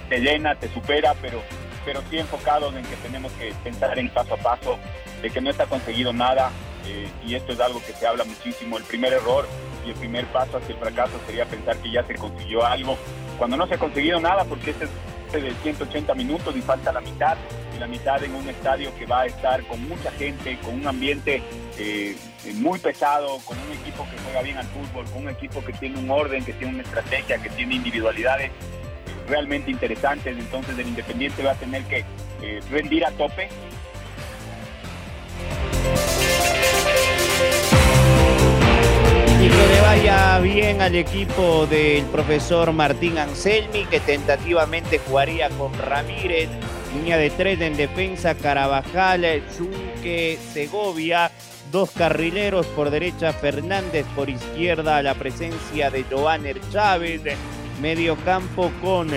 te 0.09 0.21
llena, 0.21 0.55
te 0.55 0.73
supera, 0.73 1.13
pero 1.21 1.43
pero 1.87 2.03
sí 2.11 2.19
enfocados 2.19 2.75
en 2.75 2.85
que 2.85 2.97
tenemos 2.97 3.33
que 3.33 3.55
pensar 3.65 3.99
en 3.99 4.11
paso 4.11 4.35
a 4.35 4.37
paso, 4.37 4.79
de 5.23 5.31
que 5.31 5.41
no 5.41 5.49
está 5.49 5.65
conseguido 5.65 6.13
nada 6.13 6.51
eh, 6.87 7.09
y 7.25 7.35
esto 7.35 7.53
es 7.53 7.61
algo 7.61 7.81
que 7.81 7.93
se 7.93 8.07
habla 8.07 8.25
muchísimo. 8.25 8.77
El 8.77 8.85
primer 8.85 9.15
error 9.15 9.47
y 9.87 9.91
el 9.91 9.95
primer 9.95 10.27
paso 10.27 10.59
hacia 10.59 10.75
el 10.75 10.81
fracaso 10.81 11.13
sería 11.27 11.47
pensar 11.47 11.77
que 11.79 11.91
ya 11.91 12.05
se 12.05 12.17
consiguió 12.17 12.67
algo, 12.67 12.99
cuando 13.39 13.57
no 13.57 13.67
se 13.67 13.75
ha 13.75 13.79
conseguido 13.79 14.21
nada, 14.21 14.45
porque 14.45 14.73
este 14.73 14.85
es 14.85 14.91
de 15.43 15.55
180 15.63 16.15
minutos 16.15 16.57
y 16.57 16.61
falta 16.61 16.93
la 16.93 17.01
mitad, 17.01 17.37
y 17.75 17.79
la 17.79 17.87
mitad 17.87 18.23
en 18.25 18.35
un 18.35 18.49
estadio 18.49 18.91
que 18.99 19.07
va 19.07 19.23
a 19.23 19.27
estar 19.27 19.63
con 19.67 19.87
mucha 19.89 20.11
gente, 20.13 20.59
con 20.65 20.75
un 20.75 20.87
ambiente 20.87 21.43
eh, 21.79 22.17
muy 22.55 22.79
pesado, 22.79 23.39
con 23.45 23.59
un 23.59 23.73
equipo 23.73 24.05
que 24.11 24.19
juega 24.25 24.43
bien 24.43 24.57
al 24.57 24.67
fútbol, 24.67 25.05
con 25.07 25.23
un 25.23 25.31
equipo 25.31 25.65
que 25.65 25.73
tiene 25.75 25.99
un 25.99 26.11
orden, 26.11 26.45
que 26.45 26.53
tiene 26.55 26.75
una 26.75 26.83
estrategia, 26.83 27.39
que 27.39 27.51
tiene 27.51 27.75
individualidades 27.75 28.51
realmente 29.27 29.71
interesantes, 29.71 30.37
entonces 30.39 30.79
el 30.79 30.89
Independiente 30.89 31.43
va 31.43 31.53
a 31.53 31.55
tener 31.55 31.83
que 31.85 32.05
eh, 32.43 32.61
rendir 32.71 33.05
a 33.05 33.11
tope. 33.13 33.49
Y 39.39 39.49
que 39.49 39.67
le 39.69 39.81
vaya 39.81 40.39
bien 40.41 40.81
al 40.81 40.95
equipo 40.95 41.67
del 41.67 42.05
profesor 42.07 42.73
Martín 42.73 43.19
Anselmi, 43.19 43.85
que 43.85 44.01
tentativamente 44.01 44.99
jugaría 44.99 45.51
con 45.51 45.73
Ramírez, 45.79 46.49
línea 46.95 47.19
de 47.19 47.31
tres 47.31 47.61
en 47.61 47.77
defensa, 47.77 48.35
Carabajal, 48.35 49.43
Chunque, 49.57 50.39
Segovia, 50.53 51.31
dos 51.71 51.91
carrileros 51.91 52.67
por 52.69 52.91
derecha, 52.91 53.33
Fernández 53.33 54.07
por 54.15 54.31
izquierda, 54.31 55.03
la 55.03 55.15
presencia 55.15 55.91
de 55.91 56.05
Joaner 56.05 56.59
Chávez, 56.73 57.23
medio 57.81 58.17
campo 58.25 58.71
con 58.83 59.09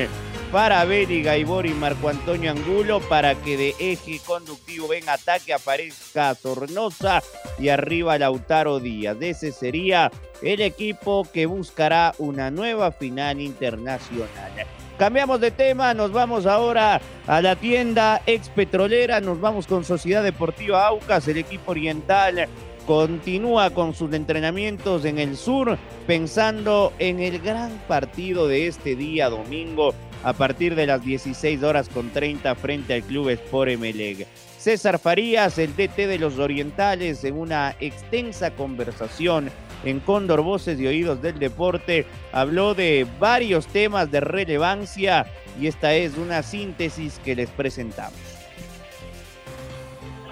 Farabelli, 0.51 1.21
Gaibor 1.21 1.67
y 1.67 1.73
Marco 1.73 2.09
Antonio 2.09 2.51
Angulo 2.51 2.99
para 3.01 3.35
que 3.35 3.55
de 3.55 3.75
eje 3.77 4.19
conductivo 4.25 4.93
en 4.93 5.07
ataque 5.07 5.53
aparezca 5.53 6.33
Sornosa 6.33 7.21
y 7.59 7.69
arriba 7.69 8.17
Lautaro 8.17 8.79
Díaz. 8.79 9.17
Ese 9.21 9.51
sería 9.51 10.11
el 10.41 10.61
equipo 10.61 11.27
que 11.31 11.45
buscará 11.45 12.15
una 12.17 12.49
nueva 12.49 12.91
final 12.91 13.39
internacional. 13.39 14.51
Cambiamos 14.97 15.39
de 15.39 15.51
tema, 15.51 15.93
nos 15.93 16.11
vamos 16.11 16.45
ahora 16.45 16.99
a 17.27 17.41
la 17.41 17.55
tienda 17.55 18.21
ex 18.25 18.49
petrolera, 18.49 19.21
nos 19.21 19.39
vamos 19.39 19.67
con 19.67 19.85
Sociedad 19.85 20.23
Deportiva 20.23 20.87
Aucas, 20.87 21.27
el 21.27 21.37
equipo 21.37 21.71
oriental 21.71 22.49
continúa 22.89 23.69
con 23.69 23.93
sus 23.93 24.12
entrenamientos 24.15 25.05
en 25.05 25.19
el 25.19 25.38
sur, 25.38 25.77
pensando 26.08 26.91
en 26.98 27.19
el 27.19 27.38
gran 27.38 27.69
partido 27.88 28.48
de 28.48 28.65
este 28.65 28.96
día 28.96 29.29
domingo 29.29 29.93
a 30.24 30.34
partir 30.34 30.74
de 30.74 30.88
las 30.88 31.05
16 31.05 31.62
horas 31.62 31.88
con 31.88 32.10
30 32.10 32.55
frente 32.55 32.96
al 32.96 33.03
Club 33.03 33.29
Sport 33.29 33.69
Emelec. 33.69 34.25
César 34.58 34.98
Farías, 34.98 35.60
el 35.60 35.75
DT 35.75 36.08
de 36.08 36.17
los 36.17 36.39
Orientales, 36.39 37.24
en 37.25 37.36
una 37.36 37.75
extensa 37.79 38.50
conversación 38.55 39.51
en 39.86 40.00
Cóndor 40.00 40.41
Voces 40.41 40.79
y 40.79 40.88
Oídos 40.88 41.22
del 41.22 41.38
Deporte. 41.38 42.08
Habló 42.31 42.74
de 42.74 43.05
varios 43.19 43.67
temas 43.67 44.10
de 44.10 44.22
relevancia 44.22 45.27
y 45.62 45.67
esta 45.67 45.93
es 45.93 46.17
una 46.17 46.41
síntesis 46.41 47.19
que 47.24 47.36
les 47.36 47.51
presentamos. 47.51 48.38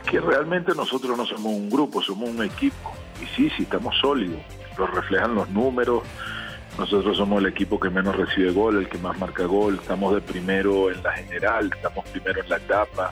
Que 0.09 0.19
realmente 0.19 0.73
nosotros 0.75 1.17
no 1.17 1.25
somos 1.25 1.53
un 1.53 1.69
grupo, 1.69 2.01
somos 2.01 2.29
un 2.29 2.43
equipo. 2.43 2.93
Y 3.21 3.25
sí, 3.35 3.49
sí, 3.55 3.63
estamos 3.63 3.95
sólidos. 3.99 4.39
Lo 4.77 4.87
reflejan 4.87 5.35
los 5.35 5.49
números. 5.49 6.03
Nosotros 6.77 7.17
somos 7.17 7.39
el 7.41 7.47
equipo 7.47 7.79
que 7.79 7.89
menos 7.89 8.15
recibe 8.15 8.51
gol, 8.51 8.77
el 8.77 8.87
que 8.87 8.97
más 8.99 9.17
marca 9.17 9.45
gol. 9.45 9.79
Estamos 9.81 10.13
de 10.13 10.21
primero 10.21 10.91
en 10.91 11.01
la 11.03 11.11
general, 11.13 11.71
estamos 11.75 12.05
primero 12.09 12.41
en 12.41 12.49
la 12.49 12.57
etapa. 12.57 13.11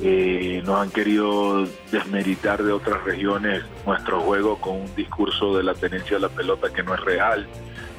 Eh, 0.00 0.62
nos 0.64 0.80
han 0.80 0.90
querido 0.90 1.66
desmeritar 1.90 2.62
de 2.62 2.72
otras 2.72 3.02
regiones 3.04 3.62
nuestro 3.84 4.20
juego 4.20 4.56
con 4.60 4.82
un 4.82 4.94
discurso 4.94 5.56
de 5.56 5.64
la 5.64 5.74
tenencia 5.74 6.16
de 6.16 6.22
la 6.22 6.28
pelota 6.28 6.72
que 6.72 6.82
no 6.82 6.94
es 6.94 7.00
real 7.00 7.46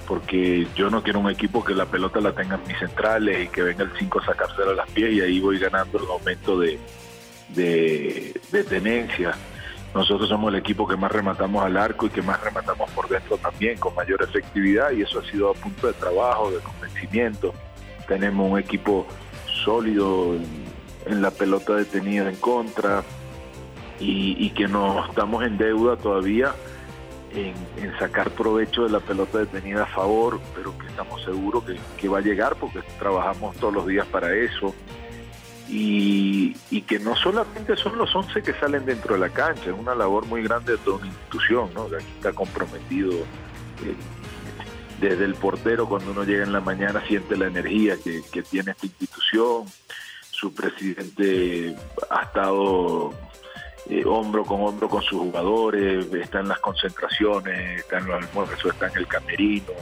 porque 0.09 0.65
yo 0.75 0.89
no 0.89 1.03
quiero 1.03 1.19
un 1.19 1.29
equipo 1.29 1.63
que 1.63 1.75
la 1.75 1.85
pelota 1.85 2.19
la 2.19 2.31
tengan 2.31 2.61
mis 2.67 2.79
centrales 2.79 3.45
y 3.45 3.47
que 3.47 3.61
venga 3.61 3.83
el 3.83 3.91
5 3.95 4.19
a 4.19 4.25
sacársela 4.25 4.71
a 4.71 4.73
las 4.73 4.89
pies 4.89 5.13
y 5.13 5.21
ahí 5.21 5.39
voy 5.39 5.59
ganando 5.59 5.99
el 5.99 6.09
aumento 6.09 6.57
de, 6.57 6.79
de, 7.55 8.39
tenencia. 8.69 9.35
Nosotros 9.93 10.29
somos 10.29 10.53
el 10.53 10.59
equipo 10.59 10.87
que 10.87 10.95
más 10.95 11.11
rematamos 11.11 11.63
al 11.63 11.75
arco 11.77 12.05
y 12.05 12.09
que 12.09 12.21
más 12.21 12.39
rematamos 12.41 12.89
por 12.91 13.09
dentro 13.09 13.37
también, 13.37 13.77
con 13.79 13.95
mayor 13.95 14.21
efectividad, 14.21 14.91
y 14.91 15.01
eso 15.01 15.19
ha 15.19 15.25
sido 15.31 15.49
a 15.49 15.53
punto 15.53 15.87
de 15.87 15.93
trabajo, 15.93 16.51
de 16.51 16.59
convencimiento. 16.59 17.53
Tenemos 18.07 18.51
un 18.51 18.59
equipo 18.59 19.07
sólido 19.63 20.35
en, 21.05 21.21
la 21.21 21.31
pelota 21.31 21.75
detenida 21.75 22.29
en 22.29 22.35
contra 22.35 23.03
y, 23.99 24.35
y 24.37 24.51
que 24.51 24.67
no 24.67 25.05
estamos 25.05 25.43
en 25.43 25.57
deuda 25.57 25.97
todavía 25.97 26.53
en, 27.33 27.99
sacar 27.99 28.31
provecho 28.31 28.83
de 28.83 28.89
la 28.89 28.99
pelota 28.99 29.39
detenida 29.39 29.83
a 29.83 29.87
favor, 29.87 30.39
pero 30.55 30.77
que 30.77 30.87
estamos 30.87 31.23
seguros 31.23 31.63
que, 31.97 32.07
va 32.07 32.19
a 32.19 32.21
llegar 32.21 32.55
porque 32.55 32.79
trabajamos 32.97 33.55
todos 33.57 33.73
los 33.73 33.87
días 33.87 34.05
para 34.07 34.33
eso. 34.35 34.73
Y, 35.71 36.55
que 36.87 36.97
no 36.97 37.15
solamente 37.15 37.75
son 37.75 37.99
los 37.99 38.15
11 38.15 38.41
que 38.41 38.53
salen 38.53 38.83
dentro 38.83 39.13
de 39.13 39.19
la 39.19 39.29
cancha, 39.29 39.65
es 39.65 39.75
una 39.77 39.93
labor 39.93 40.25
muy 40.25 40.41
grande 40.41 40.71
de 40.71 40.77
toda 40.79 40.97
una 40.97 41.07
institución, 41.07 41.69
¿no? 41.75 41.83
aquí 41.83 42.05
está 42.17 42.33
comprometido 42.33 43.11
eh, 43.11 43.95
desde 44.99 45.25
el 45.25 45.35
portero 45.35 45.87
cuando 45.87 46.11
uno 46.11 46.23
llega 46.23 46.43
en 46.43 46.51
la 46.51 46.59
mañana 46.59 47.01
siente 47.07 47.37
la 47.37 47.47
energía 47.47 47.95
que, 48.03 48.43
tiene 48.43 48.71
esta 48.71 48.85
institución, 48.85 49.65
su 50.31 50.53
presidente 50.53 51.75
ha 52.09 52.23
estado 52.23 53.13
eh, 53.89 54.03
hombro 54.05 54.43
con 54.43 54.61
hombro 54.61 54.89
con 54.89 55.01
sus 55.01 55.19
jugadores, 55.19 56.11
está 56.13 56.39
en 56.39 56.49
las 56.49 56.59
concentraciones, 56.59 57.79
está 57.79 57.99
en 57.99 58.07
los 58.07 58.23
almuerzos, 58.23 58.73
está 58.73 58.87
en 58.87 58.97
el 58.97 59.07
camerino. 59.07 59.73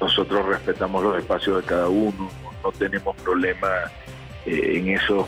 Nosotros 0.00 0.46
respetamos 0.46 1.02
los 1.02 1.18
espacios 1.18 1.62
de 1.62 1.68
cada 1.68 1.88
uno, 1.88 2.30
no 2.62 2.72
tenemos 2.72 3.16
problema 3.16 3.68
eh, 4.46 4.78
en 4.78 4.88
esos 4.90 5.26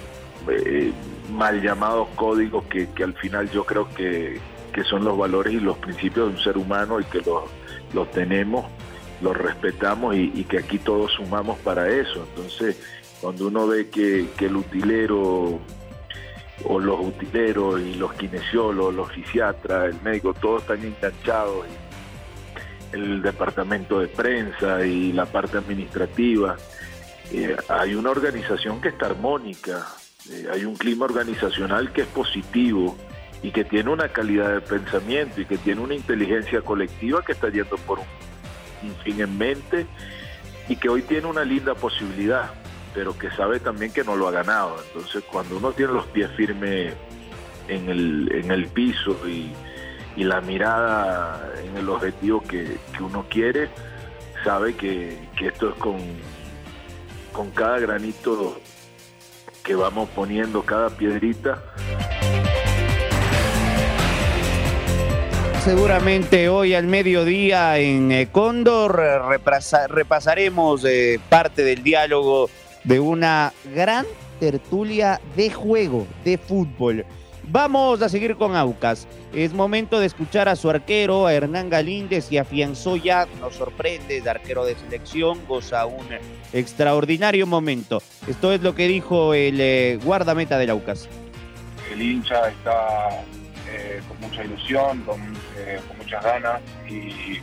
eh, 0.49 0.93
mal 1.31 1.63
llamados 1.63 2.09
códigos 2.17 2.65
que, 2.67 2.89
al 3.03 3.15
final 3.15 3.51
yo 3.51 3.65
creo 3.65 3.89
que, 3.95 4.41
son 4.89 5.05
los 5.05 5.17
valores 5.17 5.55
y 5.55 5.61
los 5.61 5.79
principios 5.79 6.29
de 6.29 6.37
un 6.37 6.43
ser 6.43 6.59
humano 6.59 6.99
y 6.99 7.05
que 7.05 7.23
los, 7.23 8.11
tenemos, 8.11 8.67
los 9.21 9.37
respetamos 9.37 10.17
y, 10.17 10.45
que 10.45 10.59
aquí 10.59 10.79
todos 10.79 11.13
sumamos 11.13 11.59
para 11.61 11.89
eso. 11.89 12.27
Entonces, 12.29 12.83
cuando 13.21 13.47
uno 13.47 13.69
ve 13.69 13.89
que, 13.89 14.27
que 14.37 14.47
el 14.47 14.57
utilero 14.57 15.61
o 16.65 16.79
los 16.79 17.01
utileros 17.01 17.81
y 17.81 17.95
los 17.95 18.13
kinesiólogos, 18.15 18.95
los 18.95 19.13
fisiatras, 19.13 19.95
el 19.95 20.01
médico, 20.03 20.35
todos 20.35 20.63
están 20.63 20.85
enganchados. 20.85 21.67
El 22.93 23.23
departamento 23.23 23.99
de 23.99 24.09
prensa 24.09 24.85
y 24.87 25.13
la 25.13 25.27
parte 25.27 25.59
administrativa. 25.59 26.57
Eh, 27.37 27.57
hay 27.69 27.95
una 27.95 28.11
organización 28.11 28.81
que 28.81 28.89
está 28.89 29.07
armónica, 29.07 29.87
eh, 30.31 30.47
hay 30.53 30.65
un 30.65 30.77
clima 30.77 31.07
organizacional 31.07 31.93
que 31.93 32.03
es 32.03 32.07
positivo 32.09 32.97
y 33.43 33.51
que 33.51 33.65
tiene 33.65 33.91
una 33.91 34.09
calidad 34.09 34.53
de 34.55 34.61
pensamiento 34.61 35.41
y 35.41 35.45
que 35.45 35.59
tiene 35.59 35.81
una 35.81 35.95
inteligencia 35.95 36.63
colectiva 36.63 37.25
que 37.25 37.33
está 37.33 37.49
yendo 37.49 37.77
por 37.79 37.99
un 37.99 38.95
fin 39.03 39.21
en 39.21 39.37
mente 39.37 39.87
y 40.69 40.77
que 40.77 40.89
hoy 40.89 41.03
tiene 41.03 41.27
una 41.27 41.45
linda 41.45 41.75
posibilidad 41.75 42.51
pero 42.95 43.19
que 43.19 43.31
sabe 43.33 43.59
también 43.59 43.93
que 43.93 44.05
no 44.05 44.17
lo 44.17 44.29
ha 44.29 44.31
ganado. 44.31 44.77
Entonces, 44.87 45.25
cuando 45.31 45.59
uno 45.59 45.73
tiene 45.73 45.93
los 45.93 46.07
pies 46.07 46.31
firmes 46.37 46.95
en 47.69 47.89
el, 47.89 48.31
en 48.33 48.51
el 48.53 48.67
piso 48.69 49.29
y, 49.29 49.53
la 50.17 50.41
mirada 50.41 51.53
en 51.65 51.77
el 51.77 51.89
objetivo 51.89 52.41
que, 52.41 52.79
uno 53.01 53.27
quiere, 53.29 53.69
sabe 54.45 54.77
que, 54.77 55.19
esto 55.43 55.71
es 55.71 55.75
con, 55.75 55.97
con 57.35 57.51
cada 57.51 57.81
granito 57.81 58.59
que 59.63 59.75
vamos 59.75 60.09
poniendo, 60.15 60.63
cada 60.63 60.89
piedrita. 60.89 61.63
Seguramente 65.65 66.49
hoy 66.49 66.75
al 66.75 66.87
mediodía 66.87 67.79
en 67.79 68.13
eh, 68.13 68.29
Cóndor 68.31 68.97
repasaremos 69.89 70.85
eh, 70.85 71.19
parte 71.29 71.65
del 71.65 71.83
diálogo 71.83 72.49
de 72.85 73.01
una 73.01 73.53
gran 73.75 74.07
tertulia 74.39 75.21
de 75.35 75.51
juego, 75.51 76.07
de 76.25 76.39
fútbol. 76.39 77.05
Vamos 77.49 78.01
a 78.03 78.09
seguir 78.09 78.37
con 78.37 78.57
Aucas. 78.57 79.07
Es 79.33 79.53
momento 79.53 80.01
de 80.01 80.07
escuchar 80.07 80.49
a 80.49 80.57
su 80.57 80.71
arquero, 80.71 81.27
a 81.27 81.35
Hernán 81.35 81.69
Galíndez, 81.69 82.33
y 82.33 82.39
afianzó 82.39 82.97
ya, 82.97 83.27
nos 83.41 83.55
sorprende, 83.55 84.21
de 84.21 84.31
arquero 84.31 84.65
de 84.65 84.77
selección, 84.77 85.45
goza 85.47 85.87
un 85.87 86.07
extraordinario 86.53 87.47
momento. 87.47 88.03
Esto 88.27 88.53
es 88.53 88.63
lo 88.63 88.75
que 88.75 88.89
dijo 88.89 89.35
el 89.35 89.61
eh, 89.61 89.99
guardameta 90.03 90.59
del 90.59 90.71
Aucas. 90.71 91.09
El 91.93 92.01
hincha 92.01 92.49
está 92.49 93.25
eh, 93.71 94.03
con 94.09 94.21
mucha 94.21 94.45
ilusión, 94.45 95.03
con, 95.03 95.21
eh, 95.57 95.81
muchas 95.99 96.23
ganas 96.23 96.61
y, 96.89 97.41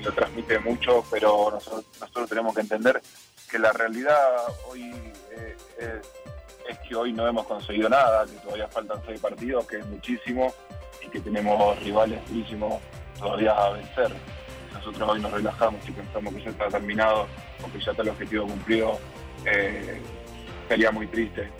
lo 0.00 0.12
transmite 0.12 0.60
mucho, 0.60 1.04
pero 1.10 1.50
nosotros 1.50 2.28
tenemos 2.28 2.54
que 2.54 2.60
entender 2.60 3.02
que 3.50 3.58
la 3.58 3.72
realidad 3.72 4.16
hoy 4.70 4.92
eh, 5.32 6.00
es, 6.68 6.78
que 6.80 6.94
hoy 6.94 7.12
no 7.12 7.26
hemos 7.26 7.46
conseguido 7.46 7.88
nada, 7.88 8.24
que 8.24 8.32
todavía 8.38 8.68
faltan 8.68 9.00
seis 9.06 9.20
partidos, 9.20 9.66
que 9.66 9.78
es 9.78 9.86
muchísimo 9.86 10.52
y 11.04 11.08
que 11.08 11.20
tenemos 11.20 11.78
rivales 11.82 12.20
durísimos 12.28 12.80
todavía 13.18 13.52
a 13.52 13.70
vencer. 13.70 14.12
Nosotros 14.72 15.08
hoy 15.08 15.20
nos 15.20 15.32
relajamos 15.32 15.80
y 15.88 15.92
pensamos 15.92 16.34
que 16.34 16.42
ya 16.42 16.50
está 16.50 16.68
terminado 16.68 17.26
o 17.62 17.72
que 17.72 17.80
ya 17.80 17.90
está 17.90 18.02
el 18.02 18.10
objetivo 18.10 18.46
cumplido, 18.46 18.98
eh, 19.44 20.00
sería 20.68 20.90
muy 20.90 21.06
triste. 21.06 21.50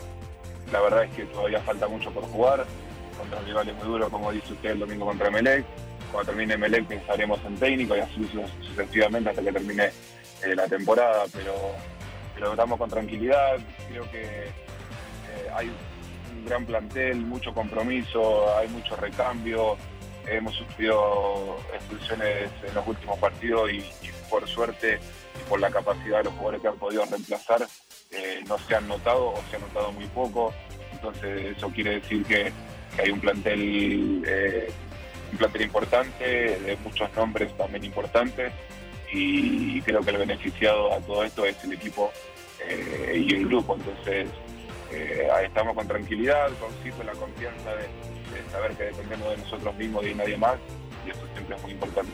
La 0.71 0.81
verdad 0.81 1.03
es 1.03 1.11
que 1.11 1.25
todavía 1.25 1.59
falta 1.61 1.87
mucho 1.87 2.11
por 2.11 2.23
jugar 2.25 2.65
contra 3.17 3.39
rivales 3.41 3.75
muy 3.75 3.87
duros, 3.87 4.09
como 4.09 4.31
dice 4.31 4.53
usted 4.53 4.71
el 4.71 4.79
domingo 4.79 5.05
contra 5.05 5.29
Melec. 5.29 5.65
Cuando 6.11 6.31
termine 6.31 6.57
Melec 6.57 6.87
pensaremos 6.87 7.39
en 7.45 7.55
técnico 7.57 7.95
y 7.95 7.99
así 7.99 8.29
sucesivamente 8.67 9.29
hasta 9.29 9.41
que 9.41 9.51
termine 9.51 9.85
eh, 10.43 10.55
la 10.55 10.67
temporada, 10.67 11.25
pero, 11.33 11.53
lo 12.39 12.51
estamos 12.51 12.79
con 12.79 12.89
tranquilidad. 12.89 13.57
Creo 13.89 14.09
que 14.11 14.47
eh, 15.29 15.49
hay 15.55 15.67
un 15.67 16.45
gran 16.45 16.65
plantel, 16.65 17.17
mucho 17.17 17.53
compromiso, 17.53 18.55
hay 18.57 18.67
mucho 18.69 18.95
recambio. 18.95 19.77
Hemos 20.27 20.55
sufrido 20.55 21.57
expulsiones 21.73 22.49
en 22.67 22.75
los 22.75 22.87
últimos 22.87 23.17
partidos 23.17 23.71
y, 23.71 23.83
por 24.29 24.47
suerte 24.47 24.99
y 25.35 25.49
por 25.49 25.59
la 25.59 25.71
capacidad 25.71 26.19
de 26.19 26.25
los 26.25 26.33
jugadores 26.33 26.61
que 26.61 26.67
han 26.67 26.77
podido 26.77 27.03
reemplazar, 27.05 27.67
eh, 28.11 28.43
no 28.47 28.57
se 28.59 28.75
han 28.75 28.87
notado 28.87 29.29
o 29.29 29.43
se 29.49 29.55
han 29.55 29.63
notado 29.63 29.91
muy 29.91 30.05
poco. 30.07 30.53
Entonces 30.91 31.57
eso 31.57 31.69
quiere 31.69 31.99
decir 31.99 32.25
que, 32.25 32.51
hay 32.97 33.11
un 33.11 33.19
plantel, 33.19 34.23
un 35.31 35.37
plantel 35.37 35.61
importante, 35.61 36.25
de 36.25 36.77
muchos 36.83 37.09
nombres 37.15 37.55
también 37.55 37.85
importantes 37.85 38.51
y 39.11 39.81
creo 39.81 40.01
que 40.01 40.11
el 40.11 40.17
beneficiado 40.17 40.93
a 40.93 40.99
todo 40.99 41.23
esto 41.23 41.45
es 41.45 41.63
el 41.63 41.73
equipo 41.73 42.11
eh, 42.67 43.23
y 43.25 43.35
el 43.35 43.47
grupo. 43.47 43.75
Entonces, 43.75 44.29
eh, 44.91 45.27
estamos 45.43 45.75
con 45.75 45.87
tranquilidad, 45.87 46.49
con 46.59 47.05
la 47.05 47.13
confianza 47.13 47.71
de, 47.75 47.87
saber 48.51 48.71
que 48.71 48.83
dependemos 48.85 49.29
de 49.29 49.37
nosotros 49.37 49.75
mismos 49.75 50.03
y 50.03 50.09
de 50.09 50.15
nadie 50.15 50.37
más, 50.37 50.57
y 51.05 51.11
eso 51.11 51.19
siempre 51.33 51.55
es 51.55 51.61
muy 51.61 51.71
importante. 51.71 52.11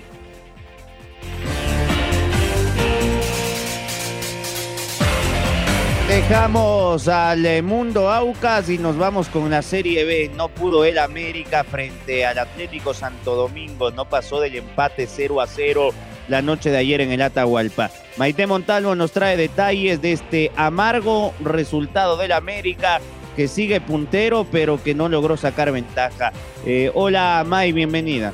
Dejamos 6.08 7.08
al 7.08 7.64
mundo 7.64 8.12
Aucas 8.12 8.70
y 8.70 8.78
nos 8.78 8.96
vamos 8.96 9.28
con 9.28 9.42
una 9.42 9.64
Serie 9.64 10.06
B. 10.06 10.32
No 10.36 10.50
pudo 10.50 10.86
el 10.86 11.00
América 11.00 11.64
frente 11.64 12.26
al 12.26 12.38
Atlético 12.38 12.94
Santo 12.94 13.34
Domingo. 13.34 13.90
No 13.90 14.06
pasó 14.06 14.40
del 14.40 14.56
empate 14.56 15.08
0 15.08 15.42
a 15.42 15.48
0 15.48 15.90
la 16.28 16.42
noche 16.42 16.72
de 16.72 16.78
ayer 16.78 17.02
en 17.02 17.12
el 17.12 17.22
Atahualpa. 17.22 17.92
Maite 18.18 18.48
Montalvo 18.48 18.96
nos 18.96 19.12
trae 19.12 19.38
detalles 19.38 20.02
de 20.02 20.14
este 20.14 20.52
amargo 20.56 21.34
resultado 21.42 22.18
del 22.18 22.32
América 22.32 23.00
que 23.36 23.48
sigue 23.48 23.82
puntero 23.82 24.46
pero 24.52 24.82
que 24.82 24.96
no 24.96 25.10
logró 25.10 25.38
sacar 25.38 25.72
ventaja. 25.72 26.32
Eh, 26.66 26.92
hola 26.94 27.44
May, 27.46 27.72
bienvenida. 27.72 28.34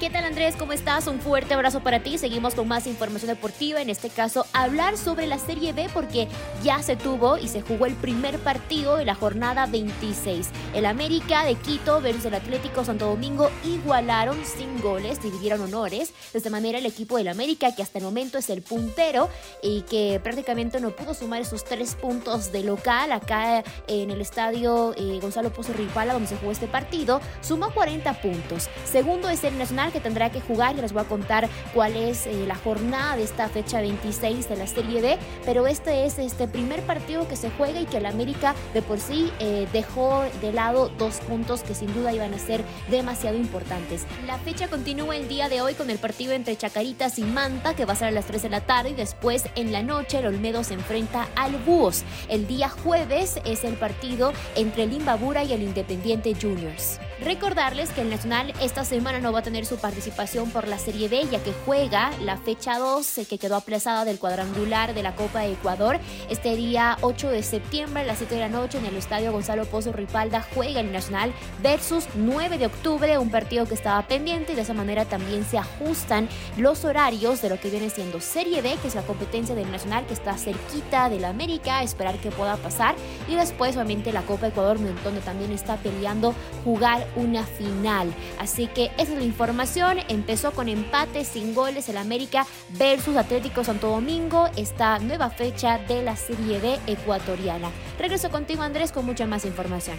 ¿Qué 0.00 0.10
tal 0.10 0.24
Andrés? 0.24 0.56
¿Cómo 0.56 0.72
estás? 0.72 1.06
Un 1.06 1.20
fuerte 1.20 1.54
abrazo 1.54 1.80
para 1.80 2.02
ti. 2.02 2.18
Seguimos 2.18 2.54
con 2.54 2.66
más 2.66 2.86
información 2.88 3.28
deportiva. 3.28 3.80
En 3.80 3.88
este 3.88 4.10
caso, 4.10 4.44
hablar 4.52 4.98
sobre 4.98 5.26
la 5.28 5.38
Serie 5.38 5.72
B 5.72 5.88
porque 5.94 6.26
ya 6.64 6.82
se 6.82 6.96
tuvo 6.96 7.38
y 7.38 7.46
se 7.46 7.62
jugó 7.62 7.86
el 7.86 7.94
primer 7.94 8.38
partido 8.40 8.96
de 8.96 9.04
la 9.04 9.14
jornada 9.14 9.66
26. 9.66 10.48
El 10.74 10.86
América 10.86 11.44
de 11.44 11.54
Quito 11.54 12.00
versus 12.00 12.24
el 12.24 12.34
Atlético 12.34 12.84
Santo 12.84 13.06
Domingo 13.06 13.50
igualaron 13.64 14.36
sin 14.44 14.80
goles, 14.80 15.22
dividieron 15.22 15.60
honores. 15.60 16.12
De 16.32 16.38
esta 16.38 16.50
manera, 16.50 16.78
el 16.78 16.86
equipo 16.86 17.16
del 17.16 17.28
América, 17.28 17.74
que 17.74 17.82
hasta 17.82 17.98
el 17.98 18.04
momento 18.04 18.38
es 18.38 18.50
el 18.50 18.62
puntero 18.62 19.28
y 19.62 19.82
que 19.82 20.20
prácticamente 20.22 20.80
no 20.80 20.90
pudo 20.90 21.14
sumar 21.14 21.40
esos 21.40 21.64
tres 21.64 21.94
puntos 21.94 22.50
de 22.50 22.64
local 22.64 23.12
acá 23.12 23.62
en 23.86 24.10
el 24.10 24.20
estadio 24.20 24.92
eh, 24.96 25.20
Gonzalo 25.22 25.52
Pozo 25.52 25.72
Ripala, 25.72 26.14
donde 26.14 26.28
se 26.28 26.36
jugó 26.36 26.50
este 26.50 26.66
partido, 26.66 27.20
sumó 27.42 27.72
40 27.72 28.12
puntos. 28.20 28.68
Segundo 28.84 29.28
es 29.28 29.44
el 29.44 29.56
Nacional 29.56 29.83
que 29.92 30.00
tendrá 30.00 30.30
que 30.30 30.40
jugar. 30.40 30.76
y 30.76 30.80
les 30.80 30.92
voy 30.92 31.02
a 31.02 31.08
contar 31.08 31.48
cuál 31.72 31.96
es 31.96 32.26
eh, 32.26 32.44
la 32.46 32.54
jornada 32.54 33.16
de 33.16 33.22
esta 33.22 33.48
fecha 33.48 33.80
26 33.80 34.48
de 34.48 34.56
la 34.56 34.66
Serie 34.66 35.00
B. 35.00 35.18
Pero 35.44 35.66
este 35.66 36.06
es 36.06 36.18
este 36.18 36.48
primer 36.48 36.80
partido 36.82 37.26
que 37.28 37.36
se 37.36 37.50
juega 37.50 37.80
y 37.80 37.86
que 37.86 37.98
el 37.98 38.06
América 38.06 38.54
de 38.72 38.82
por 38.82 38.98
sí 38.98 39.32
eh, 39.38 39.66
dejó 39.72 40.24
de 40.40 40.52
lado 40.52 40.90
dos 40.98 41.16
puntos 41.20 41.62
que 41.62 41.74
sin 41.74 41.92
duda 41.94 42.12
iban 42.12 42.34
a 42.34 42.38
ser 42.38 42.62
demasiado 42.90 43.36
importantes. 43.36 44.04
La 44.26 44.38
fecha 44.38 44.68
continúa 44.68 45.16
el 45.16 45.28
día 45.28 45.48
de 45.48 45.60
hoy 45.60 45.74
con 45.74 45.90
el 45.90 45.98
partido 45.98 46.32
entre 46.32 46.56
Chacaritas 46.56 47.18
y 47.18 47.22
Manta, 47.22 47.74
que 47.74 47.84
va 47.84 47.92
a 47.94 47.96
ser 47.96 48.08
a 48.08 48.12
las 48.12 48.26
3 48.26 48.42
de 48.42 48.50
la 48.50 48.60
tarde. 48.60 48.90
Y 48.90 48.94
después 48.94 49.44
en 49.54 49.72
la 49.72 49.82
noche 49.82 50.18
el 50.18 50.26
Olmedo 50.26 50.64
se 50.64 50.74
enfrenta 50.74 51.28
al 51.36 51.56
Búhos. 51.58 52.02
El 52.28 52.46
día 52.46 52.68
jueves 52.68 53.38
es 53.44 53.64
el 53.64 53.74
partido 53.74 54.32
entre 54.56 54.84
el 54.84 54.92
Imbabura 54.92 55.44
y 55.44 55.52
el 55.52 55.62
Independiente 55.62 56.34
Juniors. 56.40 56.98
Recordarles 57.24 57.88
que 57.88 58.02
el 58.02 58.10
Nacional 58.10 58.52
esta 58.60 58.84
semana 58.84 59.18
no 59.18 59.32
va 59.32 59.38
a 59.38 59.42
tener 59.42 59.64
su 59.64 59.78
participación 59.78 60.50
por 60.50 60.68
la 60.68 60.76
Serie 60.76 61.08
B, 61.08 61.26
ya 61.32 61.42
que 61.42 61.54
juega 61.64 62.10
la 62.20 62.36
fecha 62.36 62.78
2 62.78 63.20
que 63.26 63.38
quedó 63.38 63.56
aplazada 63.56 64.04
del 64.04 64.18
cuadrangular 64.18 64.92
de 64.92 65.02
la 65.02 65.14
Copa 65.14 65.40
de 65.40 65.52
Ecuador. 65.52 65.98
Este 66.28 66.54
día 66.54 66.98
8 67.00 67.30
de 67.30 67.42
septiembre 67.42 68.02
a 68.02 68.04
las 68.04 68.18
7 68.18 68.34
de 68.34 68.40
la 68.42 68.50
noche 68.50 68.76
en 68.76 68.84
el 68.84 68.96
Estadio 68.96 69.32
Gonzalo 69.32 69.64
Pozo 69.64 69.90
Ripalda 69.90 70.46
juega 70.54 70.80
el 70.80 70.92
Nacional 70.92 71.32
versus 71.62 72.04
9 72.14 72.58
de 72.58 72.66
octubre, 72.66 73.16
un 73.16 73.30
partido 73.30 73.64
que 73.64 73.72
estaba 73.72 74.06
pendiente 74.06 74.52
y 74.52 74.56
de 74.56 74.60
esa 74.60 74.74
manera 74.74 75.06
también 75.06 75.46
se 75.46 75.56
ajustan 75.56 76.28
los 76.58 76.84
horarios 76.84 77.40
de 77.40 77.48
lo 77.48 77.58
que 77.58 77.70
viene 77.70 77.88
siendo 77.88 78.20
Serie 78.20 78.60
B, 78.60 78.76
que 78.82 78.88
es 78.88 78.94
la 78.94 79.02
competencia 79.02 79.54
del 79.54 79.72
Nacional 79.72 80.04
que 80.04 80.12
está 80.12 80.36
cerquita 80.36 81.08
del 81.08 81.24
América, 81.24 81.82
esperar 81.82 82.18
que 82.18 82.30
pueda 82.30 82.58
pasar 82.58 82.94
y 83.30 83.34
después 83.34 83.76
obviamente 83.76 84.12
la 84.12 84.26
Copa 84.26 84.42
de 84.42 84.48
Ecuador 84.48 84.76
donde 85.02 85.20
también 85.22 85.52
está 85.52 85.78
peleando 85.78 86.34
jugar 86.64 87.13
una 87.16 87.44
final. 87.44 88.12
Así 88.38 88.66
que 88.66 88.90
esa 88.98 89.12
es 89.12 89.18
la 89.18 89.24
información. 89.24 89.98
Empezó 90.08 90.52
con 90.52 90.68
empate 90.68 91.24
sin 91.24 91.54
goles 91.54 91.88
el 91.88 91.96
América 91.96 92.46
versus 92.78 93.16
Atlético 93.16 93.64
Santo 93.64 93.88
Domingo. 93.88 94.48
Esta 94.56 94.98
nueva 94.98 95.30
fecha 95.30 95.78
de 95.78 96.02
la 96.02 96.16
Serie 96.16 96.58
B 96.58 96.78
ecuatoriana. 96.86 97.70
Regreso 97.98 98.30
contigo 98.30 98.62
Andrés 98.62 98.92
con 98.92 99.06
mucha 99.06 99.26
más 99.26 99.44
información. 99.44 99.96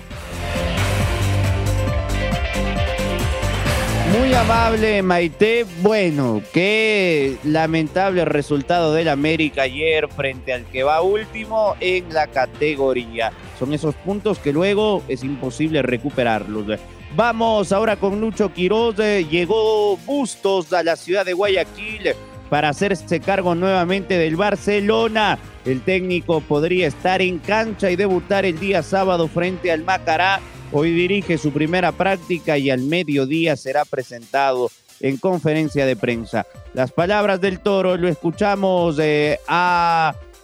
Muy 4.18 4.34
amable 4.34 5.02
Maite. 5.02 5.66
Bueno, 5.82 6.42
qué 6.54 7.36
lamentable 7.44 8.24
resultado 8.24 8.94
del 8.94 9.10
América 9.10 9.64
ayer 9.64 10.08
frente 10.08 10.54
al 10.54 10.64
que 10.66 10.84
va 10.84 11.02
último 11.02 11.76
en 11.82 12.14
la 12.14 12.28
categoría. 12.28 13.34
Son 13.60 13.74
esos 13.74 13.94
puntos 13.96 14.40
que 14.40 14.54
luego 14.54 15.04
es 15.10 15.24
imposible 15.24 15.82
recuperarlos. 15.82 16.80
Vamos 17.16 17.72
ahora 17.72 17.96
con 17.96 18.20
Lucho 18.20 18.52
Quiroz. 18.52 18.98
Llegó 18.98 19.96
Bustos 20.06 20.74
a 20.74 20.84
la 20.84 20.98
ciudad 20.98 21.26
de 21.26 21.32
Guayaquil 21.32 22.14
para 22.50 22.68
hacerse 22.68 23.22
cargo 23.22 23.56
nuevamente 23.56 24.18
del 24.18 24.36
Barcelona. 24.36 25.40
El 25.64 25.82
técnico 25.82 26.42
podría 26.42 26.88
estar 26.88 27.22
en 27.22 27.40
cancha 27.40 27.90
y 27.90 27.96
debutar 27.96 28.44
el 28.44 28.60
día 28.60 28.84
sábado 28.84 29.30
frente 29.30 29.72
al 29.72 29.86
Macará. 29.86 30.42
Hoy 30.74 30.92
dirige 30.92 31.38
su 31.38 31.54
primera 31.54 31.94
práctica 31.94 32.58
y 32.58 32.70
al 32.70 32.82
mediodía 32.82 33.56
será 33.56 33.86
presentado 33.86 34.70
en 35.00 35.16
conferencia 35.16 35.86
de 35.86 35.96
prensa. 35.96 36.46
Las 36.74 36.92
palabras 36.92 37.40
del 37.40 37.62
toro 37.62 37.96
lo 37.96 38.10
escuchamos 38.10 38.98
eh, 39.00 39.40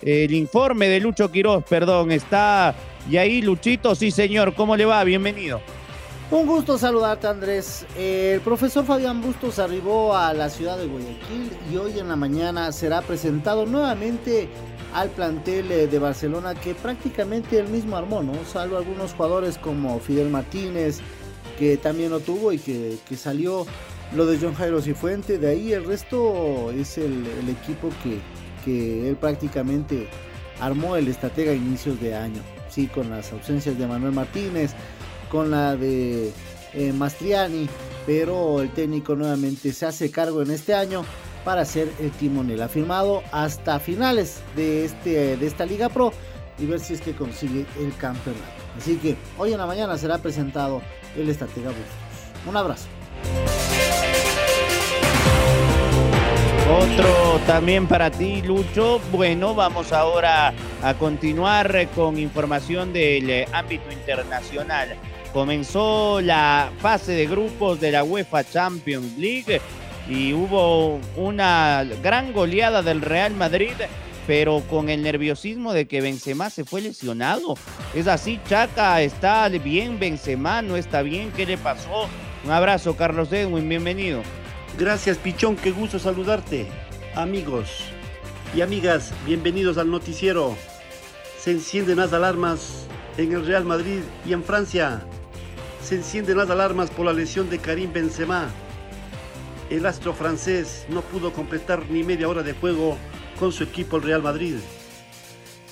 el 0.01 0.33
informe 0.33 0.87
de 0.87 1.01
Lucho 1.01 1.29
Quiroz, 1.29 1.65
perdón, 1.65 2.13
está 2.13 2.73
y 3.09 3.17
ahí 3.17 3.41
Luchito, 3.41 3.93
sí 3.93 4.09
señor, 4.09 4.53
¿cómo 4.53 4.77
le 4.77 4.85
va? 4.85 5.03
Bienvenido. 5.03 5.61
Un 6.31 6.47
gusto 6.47 6.77
saludarte 6.77 7.27
Andrés. 7.27 7.85
El 7.97 8.39
profesor 8.39 8.85
Fabián 8.85 9.21
Bustos 9.21 9.59
arribó 9.59 10.15
a 10.15 10.33
la 10.33 10.49
ciudad 10.49 10.77
de 10.77 10.87
Guayaquil 10.87 11.51
y 11.69 11.75
hoy 11.75 11.99
en 11.99 12.07
la 12.07 12.15
mañana 12.15 12.71
será 12.71 13.01
presentado 13.01 13.65
nuevamente 13.65 14.47
al 14.93 15.09
plantel 15.09 15.69
eh, 15.69 15.87
de 15.87 15.99
Barcelona 15.99 16.55
que 16.55 16.73
prácticamente 16.73 17.59
el 17.59 17.67
mismo 17.67 17.97
armó, 17.97 18.23
¿no? 18.23 18.31
Salvo 18.45 18.77
algunos 18.77 19.11
jugadores 19.11 19.57
como 19.57 19.99
Fidel 19.99 20.29
Martínez, 20.29 20.99
que 21.59 21.75
también 21.75 22.11
lo 22.11 22.21
tuvo 22.21 22.53
y 22.53 22.59
que, 22.59 22.97
salió 23.17 23.65
lo 24.15 24.25
de 24.25 24.39
John 24.41 24.53
Jairo 24.53 24.81
Cifuente. 24.81 25.37
De 25.37 25.49
ahí 25.49 25.73
el 25.73 25.83
resto 25.83 26.71
es 26.71 26.97
el, 26.97 27.25
equipo 27.49 27.89
que, 28.01 28.21
que 28.63 29.09
él 29.09 29.17
prácticamente 29.17 30.07
armó 30.61 30.95
el 30.95 31.09
estratega 31.09 31.51
a 31.51 31.55
inicios 31.55 31.99
de 31.99 32.15
año. 32.15 32.41
Sí, 32.69 32.87
con 32.87 33.09
las 33.09 33.33
ausencias 33.33 33.77
de 33.77 33.85
Manuel 33.85 34.13
Martínez, 34.13 34.73
con 35.31 35.49
la 35.49 35.75
de 35.77 36.31
eh, 36.73 36.93
Mastriani, 36.93 37.69
pero 38.05 38.61
el 38.61 38.69
técnico 38.71 39.15
nuevamente 39.15 39.71
se 39.71 39.85
hace 39.85 40.11
cargo 40.11 40.41
en 40.41 40.51
este 40.51 40.73
año 40.73 41.05
para 41.45 41.65
ser 41.65 41.89
el 41.99 42.11
timonel. 42.11 42.61
Ha 42.61 42.67
firmado 42.67 43.23
hasta 43.31 43.79
finales 43.79 44.41
de, 44.55 44.85
este, 44.85 45.37
de 45.37 45.47
esta 45.47 45.65
Liga 45.65 45.89
Pro 45.89 46.11
y 46.59 46.65
ver 46.65 46.79
si 46.79 46.93
es 46.93 47.01
que 47.01 47.13
consigue 47.15 47.65
el 47.79 47.95
campeonato. 47.95 48.43
Así 48.77 48.97
que 48.97 49.15
hoy 49.37 49.53
en 49.53 49.57
la 49.57 49.65
mañana 49.65 49.97
será 49.97 50.17
presentado 50.17 50.81
el 51.15 51.29
estratega 51.29 51.69
Bustos. 51.69 52.47
Un 52.47 52.57
abrazo. 52.57 52.87
Otro 56.69 57.39
también 57.47 57.87
para 57.87 58.11
ti, 58.11 58.41
Lucho. 58.41 58.99
Bueno, 59.11 59.53
vamos 59.53 59.91
ahora 59.91 60.53
a 60.81 60.93
continuar 60.93 61.89
con 61.95 62.17
información 62.17 62.93
del 62.93 63.29
eh, 63.29 63.47
ámbito 63.51 63.91
internacional 63.91 64.97
comenzó 65.31 66.21
la 66.21 66.71
fase 66.79 67.13
de 67.13 67.27
grupos 67.27 67.79
de 67.79 67.91
la 67.91 68.03
UEFA 68.03 68.43
Champions 68.43 69.17
League 69.17 69.61
y 70.09 70.33
hubo 70.33 70.99
una 71.15 71.85
gran 72.03 72.33
goleada 72.33 72.81
del 72.81 73.01
Real 73.01 73.33
Madrid, 73.33 73.73
pero 74.27 74.61
con 74.69 74.89
el 74.89 75.03
nerviosismo 75.03 75.73
de 75.73 75.87
que 75.87 76.01
Benzema 76.01 76.49
se 76.49 76.65
fue 76.65 76.81
lesionado. 76.81 77.55
Es 77.93 78.07
así, 78.07 78.39
Chaca, 78.47 79.01
está 79.01 79.47
bien 79.49 79.99
Benzema, 79.99 80.61
no 80.61 80.75
está 80.75 81.01
bien, 81.01 81.31
¿qué 81.31 81.45
le 81.45 81.57
pasó? 81.57 82.07
Un 82.43 82.51
abrazo, 82.51 82.95
Carlos 82.95 83.31
Edwin, 83.31 83.69
bienvenido. 83.69 84.21
Gracias, 84.77 85.17
Pichón, 85.17 85.55
qué 85.55 85.71
gusto 85.71 85.99
saludarte. 85.99 86.67
Amigos 87.15 87.83
y 88.55 88.61
amigas, 88.61 89.13
bienvenidos 89.25 89.77
al 89.77 89.91
noticiero. 89.91 90.55
Se 91.39 91.51
encienden 91.51 91.97
las 91.97 92.13
alarmas 92.13 92.85
en 93.17 93.33
el 93.33 93.45
Real 93.45 93.65
Madrid 93.65 94.01
y 94.25 94.33
en 94.33 94.43
Francia 94.43 95.05
se 95.83 95.95
encienden 95.95 96.37
las 96.37 96.49
alarmas 96.49 96.89
por 96.89 97.05
la 97.05 97.13
lesión 97.13 97.49
de 97.49 97.59
Karim 97.59 97.91
Benzema. 97.91 98.49
El 99.69 99.85
astro 99.85 100.13
francés 100.13 100.85
no 100.89 101.01
pudo 101.01 101.33
completar 101.33 101.89
ni 101.89 102.03
media 102.03 102.27
hora 102.27 102.43
de 102.43 102.53
juego 102.53 102.97
con 103.39 103.51
su 103.51 103.63
equipo 103.63 103.97
el 103.97 104.03
Real 104.03 104.21
Madrid. 104.21 104.55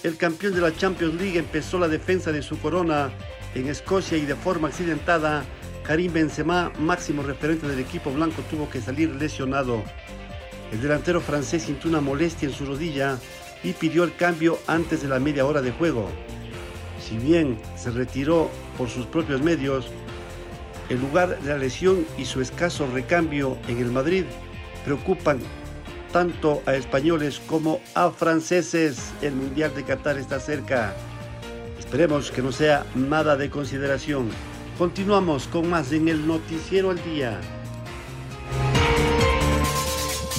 El 0.04 0.18
campeón 0.18 0.54
de 0.54 0.62
la 0.62 0.76
Champions 0.76 1.16
League 1.16 1.38
empezó 1.38 1.78
la 1.78 1.88
defensa 1.88 2.32
de 2.32 2.42
su 2.42 2.58
corona 2.60 3.12
en 3.54 3.68
Escocia 3.68 4.18
y 4.18 4.26
de 4.26 4.36
forma 4.36 4.70
accidentada, 4.70 5.44
Karim 5.84 6.14
Benzema, 6.14 6.72
máximo 6.80 7.24
referente 7.24 7.68
del 7.68 7.80
equipo 7.80 8.12
blanco, 8.12 8.42
tuvo 8.50 8.70
que 8.70 8.82
salir 8.82 9.10
lesionado. 9.16 9.84
El 10.72 10.82
delantero 10.82 11.20
francés 11.20 11.64
sintió 11.64 11.90
una 11.90 12.00
molestia 12.00 12.48
en 12.48 12.54
su 12.54 12.66
rodilla 12.66 13.18
y 13.64 13.74
pidió 13.74 14.04
el 14.04 14.16
cambio 14.16 14.60
antes 14.68 15.02
de 15.02 15.10
la 15.10 15.20
media 15.20 15.46
hora 15.46 15.62
de 15.62 15.72
juego. 15.72 16.10
Si 17.00 17.18
bien 17.18 17.58
se 17.76 17.92
retiró 17.92 18.50
por 18.78 18.88
sus 18.88 19.06
propios 19.08 19.42
medios, 19.42 19.92
el 20.90 21.00
lugar 21.00 21.40
de 21.40 21.50
la 21.50 21.58
lesión 21.58 22.06
y 22.18 22.26
su 22.26 22.42
escaso 22.42 22.88
recambio 22.92 23.58
en 23.68 23.78
el 23.80 23.92
Madrid 23.92 24.26
preocupan 24.84 25.40
tanto 26.12 26.64
a 26.66 26.76
españoles 26.76 27.40
como 27.48 27.80
a 27.94 28.10
franceses. 28.10 29.12
El 29.22 29.36
Mundial 29.36 29.74
de 29.76 29.84
Qatar 29.84 30.18
está 30.18 30.40
cerca. 30.40 30.96
Esperemos 31.78 32.32
que 32.32 32.42
no 32.42 32.52
sea 32.52 32.86
nada 32.96 33.38
de 33.38 33.50
consideración. 33.50 34.30
Continuamos 34.78 35.48
con 35.48 35.70
más 35.70 35.92
en 35.92 36.08
el 36.08 36.26
Noticiero 36.26 36.90
al 36.90 37.04
Día. 37.04 37.40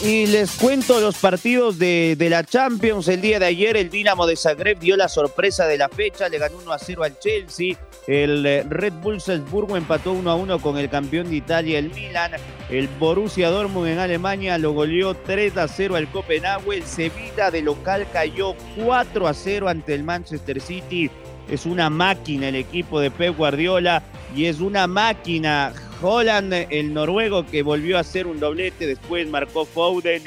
Y 0.02 0.26
les 0.28 0.52
cuento 0.52 0.98
los 0.98 1.18
partidos 1.18 1.78
de, 1.78 2.16
de, 2.16 2.30
la 2.30 2.42
Champions. 2.42 3.06
El 3.08 3.20
día 3.20 3.38
de 3.38 3.44
ayer 3.44 3.76
el 3.76 3.90
Dinamo 3.90 4.26
de 4.26 4.34
Zagreb 4.34 4.78
dio 4.78 4.96
la 4.96 5.10
sorpresa 5.10 5.66
de 5.66 5.76
la 5.76 5.90
fecha, 5.90 6.30
le 6.30 6.38
ganó 6.38 6.56
1 6.56 6.72
a 6.72 6.78
0 6.78 7.04
al 7.04 7.18
Chelsea. 7.18 7.76
El 8.06 8.46
eh, 8.46 8.64
Red 8.66 8.94
Bull 8.94 9.20
Salzburgo 9.20 9.76
empató 9.76 10.12
1 10.12 10.30
a 10.30 10.36
1 10.36 10.58
con 10.60 10.78
el 10.78 10.88
campeón 10.88 11.28
de 11.28 11.36
Italia, 11.36 11.78
el 11.78 11.90
Milan. 11.90 12.32
El 12.70 12.88
Borussia 12.88 13.50
Dortmund 13.50 13.88
en 13.88 13.98
Alemania 13.98 14.56
lo 14.56 14.72
goleó 14.72 15.12
3 15.12 15.58
a 15.58 15.68
0 15.68 15.96
al 15.96 16.10
Copenhague. 16.10 16.76
El 16.76 16.84
Sevilla 16.84 17.50
de 17.50 17.60
local 17.60 18.06
cayó 18.10 18.54
4 18.82 19.28
a 19.28 19.34
0 19.34 19.68
ante 19.68 19.94
el 19.94 20.02
Manchester 20.02 20.62
City. 20.62 21.10
Es 21.50 21.66
una 21.66 21.90
máquina 21.90 22.48
el 22.48 22.56
equipo 22.56 23.00
de 23.00 23.10
Pep 23.10 23.36
Guardiola 23.36 24.02
y 24.34 24.46
es 24.46 24.60
una 24.60 24.86
máquina 24.86 25.74
Holland, 26.02 26.52
el 26.70 26.94
noruego 26.94 27.46
que 27.46 27.62
volvió 27.62 27.96
a 27.96 28.00
hacer 28.00 28.26
un 28.26 28.40
doblete, 28.40 28.86
después 28.86 29.28
marcó 29.28 29.64
Foden 29.64 30.22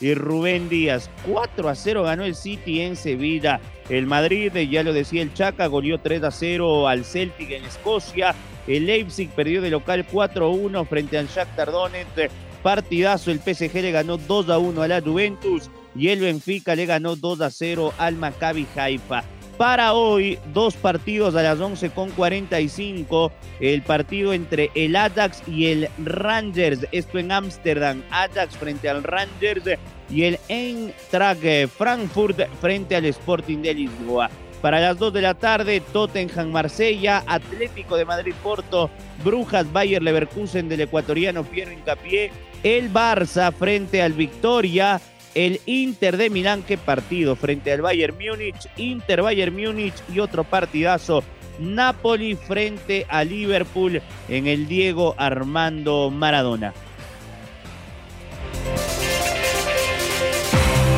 y 0.00 0.14
Rubén 0.14 0.68
Díaz. 0.68 1.10
4 1.26 1.68
a 1.68 1.74
0 1.74 2.02
ganó 2.04 2.24
el 2.24 2.34
City 2.34 2.80
en 2.80 2.96
Sevilla. 2.96 3.60
El 3.88 4.06
Madrid, 4.06 4.52
ya 4.52 4.82
lo 4.82 4.92
decía 4.92 5.22
el 5.22 5.32
Chaca, 5.34 5.66
goleó 5.66 5.98
3 5.98 6.22
a 6.24 6.30
0 6.30 6.88
al 6.88 7.04
Celtic 7.04 7.50
en 7.50 7.64
Escocia. 7.64 8.34
El 8.66 8.86
Leipzig 8.86 9.30
perdió 9.30 9.62
de 9.62 9.70
local 9.70 10.06
4 10.10 10.46
a 10.46 10.48
1 10.48 10.84
frente 10.86 11.18
al 11.18 11.28
Shakhtar 11.28 11.70
Donetsk. 11.70 12.30
Partidazo, 12.62 13.30
el 13.30 13.38
PSG 13.38 13.74
le 13.74 13.92
ganó 13.92 14.16
2 14.16 14.50
a 14.50 14.58
1 14.58 14.82
a 14.82 14.88
la 14.88 15.00
Juventus 15.00 15.70
y 15.94 16.08
el 16.08 16.20
Benfica 16.20 16.74
le 16.74 16.86
ganó 16.86 17.14
2 17.14 17.40
a 17.40 17.50
0 17.50 17.92
al 17.96 18.16
Maccabi 18.16 18.66
Haifa. 18.74 19.22
Para 19.56 19.94
hoy, 19.94 20.38
dos 20.52 20.74
partidos 20.74 21.34
a 21.34 21.42
las 21.42 21.58
11 21.58 21.88
con 21.90 22.10
45. 22.10 23.32
El 23.58 23.80
partido 23.80 24.34
entre 24.34 24.70
el 24.74 24.94
Ajax 24.94 25.42
y 25.48 25.66
el 25.68 25.88
Rangers. 26.04 26.86
Esto 26.92 27.18
en 27.18 27.32
Ámsterdam. 27.32 28.02
Ajax 28.10 28.54
frente 28.58 28.90
al 28.90 29.02
Rangers 29.02 29.78
y 30.10 30.24
el 30.24 30.38
Eintracht 30.48 31.70
Frankfurt 31.70 32.38
frente 32.60 32.96
al 32.96 33.06
Sporting 33.06 33.62
de 33.62 33.72
Lisboa. 33.72 34.28
Para 34.60 34.80
las 34.80 34.98
2 34.98 35.12
de 35.12 35.22
la 35.22 35.34
tarde, 35.34 35.80
Tottenham 35.92 36.50
Marsella, 36.50 37.22
Atlético 37.26 37.96
de 37.96 38.04
Madrid 38.04 38.34
Porto, 38.42 38.90
Brujas 39.24 39.70
Bayer 39.72 40.02
Leverkusen 40.02 40.68
del 40.68 40.82
ecuatoriano 40.82 41.44
Piero 41.44 41.72
Incapié, 41.72 42.30
el 42.62 42.92
Barça 42.92 43.52
frente 43.52 44.02
al 44.02 44.12
Victoria, 44.12 45.00
el 45.36 45.60
Inter 45.66 46.16
de 46.16 46.30
Milán, 46.30 46.62
qué 46.62 46.78
partido 46.78 47.36
frente 47.36 47.70
al 47.70 47.82
Bayern 47.82 48.16
Múnich, 48.16 48.68
Inter 48.78 49.20
Bayern 49.20 49.54
Múnich 49.54 49.94
y 50.12 50.18
otro 50.18 50.44
partidazo. 50.44 51.22
Napoli 51.58 52.36
frente 52.36 53.06
a 53.08 53.22
Liverpool 53.22 54.00
en 54.30 54.46
el 54.46 54.66
Diego 54.66 55.14
Armando 55.18 56.10
Maradona. 56.10 56.72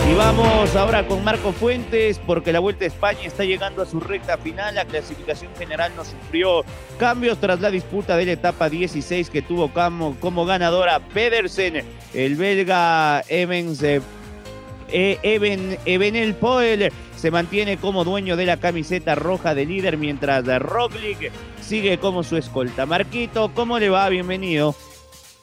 Y 0.09 0.15
vamos 0.15 0.75
ahora 0.77 1.07
con 1.07 1.23
Marco 1.25 1.53
Fuentes 1.53 2.21
porque 2.25 2.53
la 2.53 2.61
Vuelta 2.61 2.85
a 2.85 2.89
España 2.89 3.25
está 3.25 3.45
llegando 3.45 3.83
a 3.83 3.87
su 3.87 3.99
recta 3.99 4.39
final. 4.39 4.75
La 4.75 4.85
clasificación 4.85 5.51
general 5.57 5.93
no 5.97 6.05
sufrió 6.05 6.65
cambios 6.97 7.39
tras 7.41 7.61
la 7.61 7.71
disputa 7.71 8.17
de 8.17 8.27
la 8.27 8.33
etapa 8.33 8.71
16 8.71 9.31
que 9.31 9.43
tuvo 9.43 9.69
como, 9.73 10.15
como 10.21 10.47
ganadora 10.47 11.01
Pedersen. 11.01 11.85
El 12.15 12.37
belga 12.37 13.23
Evans 13.29 13.83
eh, 14.91 15.19
Eben, 15.23 16.17
El 16.17 16.35
Poel 16.35 16.93
se 17.17 17.31
mantiene 17.31 17.77
como 17.77 18.05
dueño 18.05 18.37
de 18.37 18.47
la 18.47 18.57
camiseta 18.57 19.15
roja 19.15 19.55
de 19.55 19.67
líder 19.67 19.97
mientras 19.97 20.45
Roglic 20.59 21.31
sigue 21.61 21.99
como 21.99 22.23
su 22.23 22.37
escolta. 22.37 22.87
Marquito, 22.87 23.51
¿cómo 23.55 23.79
le 23.79 23.91
va? 23.91 24.09
Bienvenido. 24.09 24.75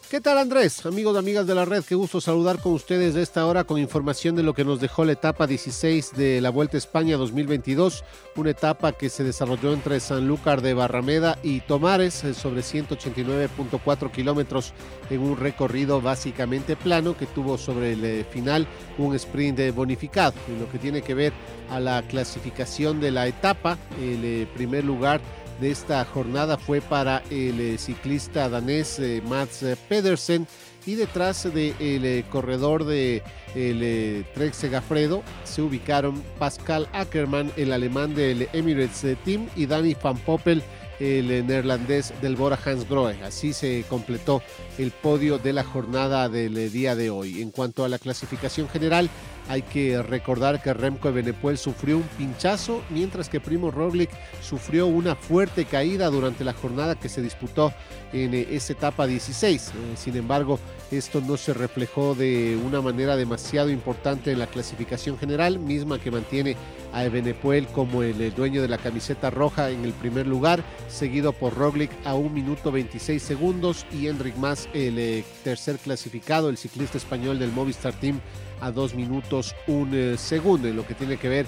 ¿Qué 0.09 0.21
tal 0.21 0.37
Andrés? 0.37 0.85
Amigos 0.85 1.17
amigas 1.17 1.47
de 1.47 1.55
la 1.55 1.65
red, 1.65 1.83
qué 1.83 1.95
gusto 1.95 2.21
saludar 2.21 2.59
con 2.61 2.73
ustedes 2.73 3.15
de 3.15 3.23
esta 3.23 3.43
hora 3.47 3.63
con 3.63 3.79
información 3.79 4.35
de 4.35 4.43
lo 4.43 4.53
que 4.53 4.63
nos 4.63 4.79
dejó 4.79 5.03
la 5.03 5.13
etapa 5.13 5.47
16 5.47 6.11
de 6.15 6.41
la 6.41 6.51
Vuelta 6.51 6.77
a 6.77 6.79
España 6.79 7.17
2022, 7.17 8.03
una 8.35 8.51
etapa 8.51 8.91
que 8.91 9.09
se 9.09 9.23
desarrolló 9.23 9.73
entre 9.73 9.99
Sanlúcar 9.99 10.61
de 10.61 10.75
Barrameda 10.75 11.39
y 11.41 11.61
Tomares 11.61 12.23
eh, 12.23 12.35
sobre 12.35 12.61
189.4 12.61 14.11
kilómetros 14.11 14.73
en 15.09 15.21
un 15.21 15.37
recorrido 15.37 15.99
básicamente 16.01 16.75
plano 16.75 17.17
que 17.17 17.25
tuvo 17.25 17.57
sobre 17.57 17.93
el 17.93 18.05
eh, 18.05 18.25
final 18.29 18.67
un 18.99 19.15
sprint 19.15 19.73
bonificado. 19.73 20.35
En 20.47 20.59
lo 20.59 20.69
que 20.69 20.77
tiene 20.77 21.01
que 21.01 21.15
ver 21.15 21.33
a 21.71 21.79
la 21.79 22.03
clasificación 22.03 22.99
de 22.99 23.09
la 23.09 23.25
etapa, 23.25 23.79
el 23.99 24.23
eh, 24.23 24.47
primer 24.53 24.83
lugar 24.83 25.19
de 25.59 25.71
esta 25.71 26.03
jornada 26.05 26.57
fue 26.57 26.81
para 26.81 27.23
el 27.29 27.59
eh, 27.59 27.77
ciclista 27.77 28.49
danés 28.49 28.99
eh, 28.99 29.21
Mats 29.27 29.65
Pedersen 29.87 30.47
y 30.85 30.95
detrás 30.95 31.43
del 31.43 31.73
eh, 31.79 32.25
corredor 32.29 32.85
de 32.85 33.23
el 33.55 34.25
Trek 34.33 34.53
Segafredo 34.53 35.23
se 35.43 35.61
ubicaron 35.61 36.21
Pascal 36.37 36.87
Ackermann, 36.93 37.51
el 37.55 37.71
alemán 37.71 38.13
del 38.13 38.49
Emirates 38.53 39.17
Team, 39.23 39.47
y 39.55 39.65
Danny 39.65 39.95
Van 40.03 40.17
Poppel, 40.17 40.61
el 40.99 41.45
neerlandés 41.45 42.13
del 42.21 42.35
Bora 42.35 42.59
Hans 42.63 42.87
Grohe. 42.87 43.21
Así 43.23 43.53
se 43.53 43.83
completó 43.89 44.41
el 44.77 44.91
podio 44.91 45.37
de 45.37 45.53
la 45.53 45.63
jornada 45.63 46.29
del 46.29 46.71
día 46.71 46.95
de 46.95 47.09
hoy. 47.09 47.41
En 47.41 47.51
cuanto 47.51 47.83
a 47.83 47.89
la 47.89 47.99
clasificación 47.99 48.69
general, 48.69 49.09
hay 49.47 49.61
que 49.61 50.01
recordar 50.01 50.61
que 50.61 50.73
Remco 50.73 51.11
Benepuel 51.11 51.57
sufrió 51.57 51.97
un 51.97 52.07
pinchazo, 52.17 52.81
mientras 52.89 53.29
que 53.29 53.39
Primo 53.39 53.69
Roglic 53.71 54.09
sufrió 54.41 54.87
una 54.87 55.15
fuerte 55.15 55.65
caída 55.65 56.09
durante 56.09 56.43
la 56.43 56.53
jornada 56.53 56.95
que 56.95 57.09
se 57.09 57.21
disputó 57.21 57.71
en 58.11 58.33
eh, 58.33 58.47
esa 58.51 58.73
etapa 58.73 59.05
16. 59.05 59.67
Eh, 59.67 59.71
sin 59.95 60.15
embargo, 60.17 60.59
esto 60.91 61.21
no 61.21 61.37
se 61.37 61.53
reflejó 61.53 62.15
de 62.15 62.57
una 62.63 62.81
manera 62.81 63.15
demasiado 63.15 63.69
importante 63.69 64.31
en 64.31 64.39
la 64.39 64.47
clasificación 64.47 65.17
general, 65.17 65.59
misma 65.59 65.99
que 65.99 66.11
mantiene 66.11 66.55
a 66.93 67.03
Benepuel 67.09 67.67
como 67.67 68.03
el, 68.03 68.33
dueño 68.33 68.61
de 68.61 68.67
la 68.67 68.77
camiseta 68.77 69.29
roja 69.29 69.69
en 69.69 69.83
el 69.83 69.93
primer 69.93 70.27
lugar, 70.27 70.63
seguido 70.87 71.33
por 71.33 71.55
Roglic 71.55 71.91
a 72.05 72.15
un 72.15 72.33
minuto 72.33 72.71
26 72.71 73.21
segundos 73.21 73.85
y 73.91 74.07
Enric 74.07 74.37
Mas, 74.37 74.69
el 74.73 74.97
eh, 74.97 75.23
tercer 75.43 75.77
clasificado, 75.77 76.49
el 76.49 76.57
ciclista 76.57 76.97
español 76.97 77.39
del 77.39 77.51
Movistar 77.51 77.93
Team 77.93 78.19
a 78.61 78.71
dos 78.71 78.95
minutos 78.95 79.55
un 79.67 79.93
eh, 79.93 80.17
segundo. 80.17 80.67
En 80.67 80.75
lo 80.75 80.87
que 80.87 80.93
tiene 80.93 81.17
que 81.17 81.29
ver 81.29 81.45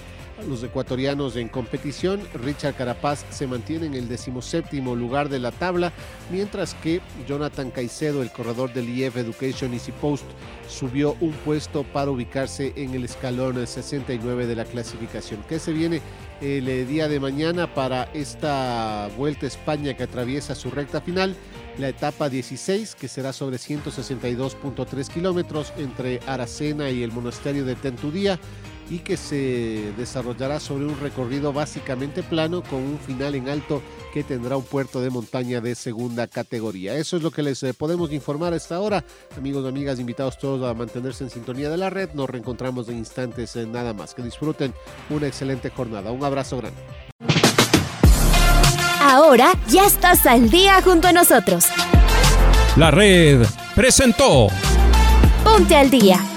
los 0.47 0.63
ecuatorianos 0.63 1.35
en 1.35 1.49
competición, 1.49 2.21
Richard 2.33 2.75
Carapaz 2.75 3.25
se 3.29 3.47
mantiene 3.47 3.87
en 3.87 3.93
el 3.93 4.07
decimoséptimo 4.07 4.95
lugar 4.95 5.29
de 5.29 5.39
la 5.39 5.51
tabla, 5.51 5.91
mientras 6.31 6.73
que 6.75 7.01
Jonathan 7.27 7.71
Caicedo, 7.71 8.21
el 8.21 8.31
corredor 8.31 8.73
del 8.73 8.89
IF 8.89 9.17
Education 9.17 9.73
Easy 9.73 9.91
Post, 9.91 10.25
subió 10.67 11.15
un 11.21 11.31
puesto 11.31 11.83
para 11.83 12.11
ubicarse 12.11 12.73
en 12.75 12.93
el 12.93 13.05
escalón 13.05 13.65
69 13.65 14.45
de 14.45 14.55
la 14.55 14.65
clasificación. 14.65 15.43
¿Qué 15.47 15.59
se 15.59 15.71
viene 15.71 16.01
el 16.41 16.67
eh, 16.67 16.85
día 16.85 17.07
de 17.07 17.19
mañana 17.19 17.73
para 17.73 18.03
esta 18.13 19.09
Vuelta 19.17 19.45
a 19.45 19.49
España 19.49 19.95
que 19.95 20.03
atraviesa 20.03 20.55
su 20.55 20.69
recta 20.69 21.01
final? 21.01 21.35
la 21.77 21.89
etapa 21.89 22.27
16, 22.27 22.95
que 22.95 23.07
será 23.07 23.33
sobre 23.33 23.57
162.3 23.57 25.07
kilómetros 25.09 25.73
entre 25.77 26.19
Aracena 26.25 26.89
y 26.89 27.03
el 27.03 27.11
monasterio 27.11 27.65
de 27.65 27.75
Tentudía 27.75 28.39
y 28.89 28.99
que 28.99 29.17
se 29.17 29.91
desarrollará 29.97 30.59
sobre 30.59 30.85
un 30.85 30.99
recorrido 30.99 31.51
básicamente 31.51 32.23
plano 32.23 32.63
con 32.63 32.79
un 32.79 32.99
final 32.99 33.35
en 33.35 33.49
alto 33.49 33.81
que 34.13 34.23
tendrá 34.23 34.57
un 34.57 34.63
puerto 34.63 35.01
de 35.01 35.09
montaña 35.09 35.61
de 35.61 35.75
segunda 35.75 36.27
categoría. 36.27 36.95
Eso 36.95 37.17
es 37.17 37.23
lo 37.23 37.31
que 37.31 37.43
les 37.43 37.61
eh, 37.63 37.73
podemos 37.73 38.11
informar 38.11 38.53
a 38.53 38.55
esta 38.55 38.79
hora. 38.79 39.03
Amigos 39.37 39.65
y 39.65 39.67
amigas, 39.67 39.99
invitados 39.99 40.37
todos 40.37 40.69
a 40.69 40.73
mantenerse 40.73 41.23
en 41.23 41.29
sintonía 41.29 41.69
de 41.69 41.77
la 41.77 41.89
red. 41.89 42.09
Nos 42.13 42.29
reencontramos 42.29 42.87
en 42.89 42.97
instantes 42.97 43.55
en 43.55 43.71
nada 43.71 43.93
más. 43.93 44.13
Que 44.13 44.21
disfruten 44.21 44.73
una 45.09 45.27
excelente 45.27 45.69
jornada. 45.69 46.11
Un 46.11 46.23
abrazo 46.23 46.57
grande. 46.57 46.79
Ahora 49.01 49.53
ya 49.67 49.85
estás 49.85 50.25
al 50.25 50.49
día 50.49 50.81
junto 50.81 51.07
a 51.07 51.13
nosotros. 51.13 51.65
La 52.75 52.91
red 52.91 53.45
presentó. 53.75 54.47
Ponte 55.43 55.75
al 55.75 55.89
día. 55.89 56.36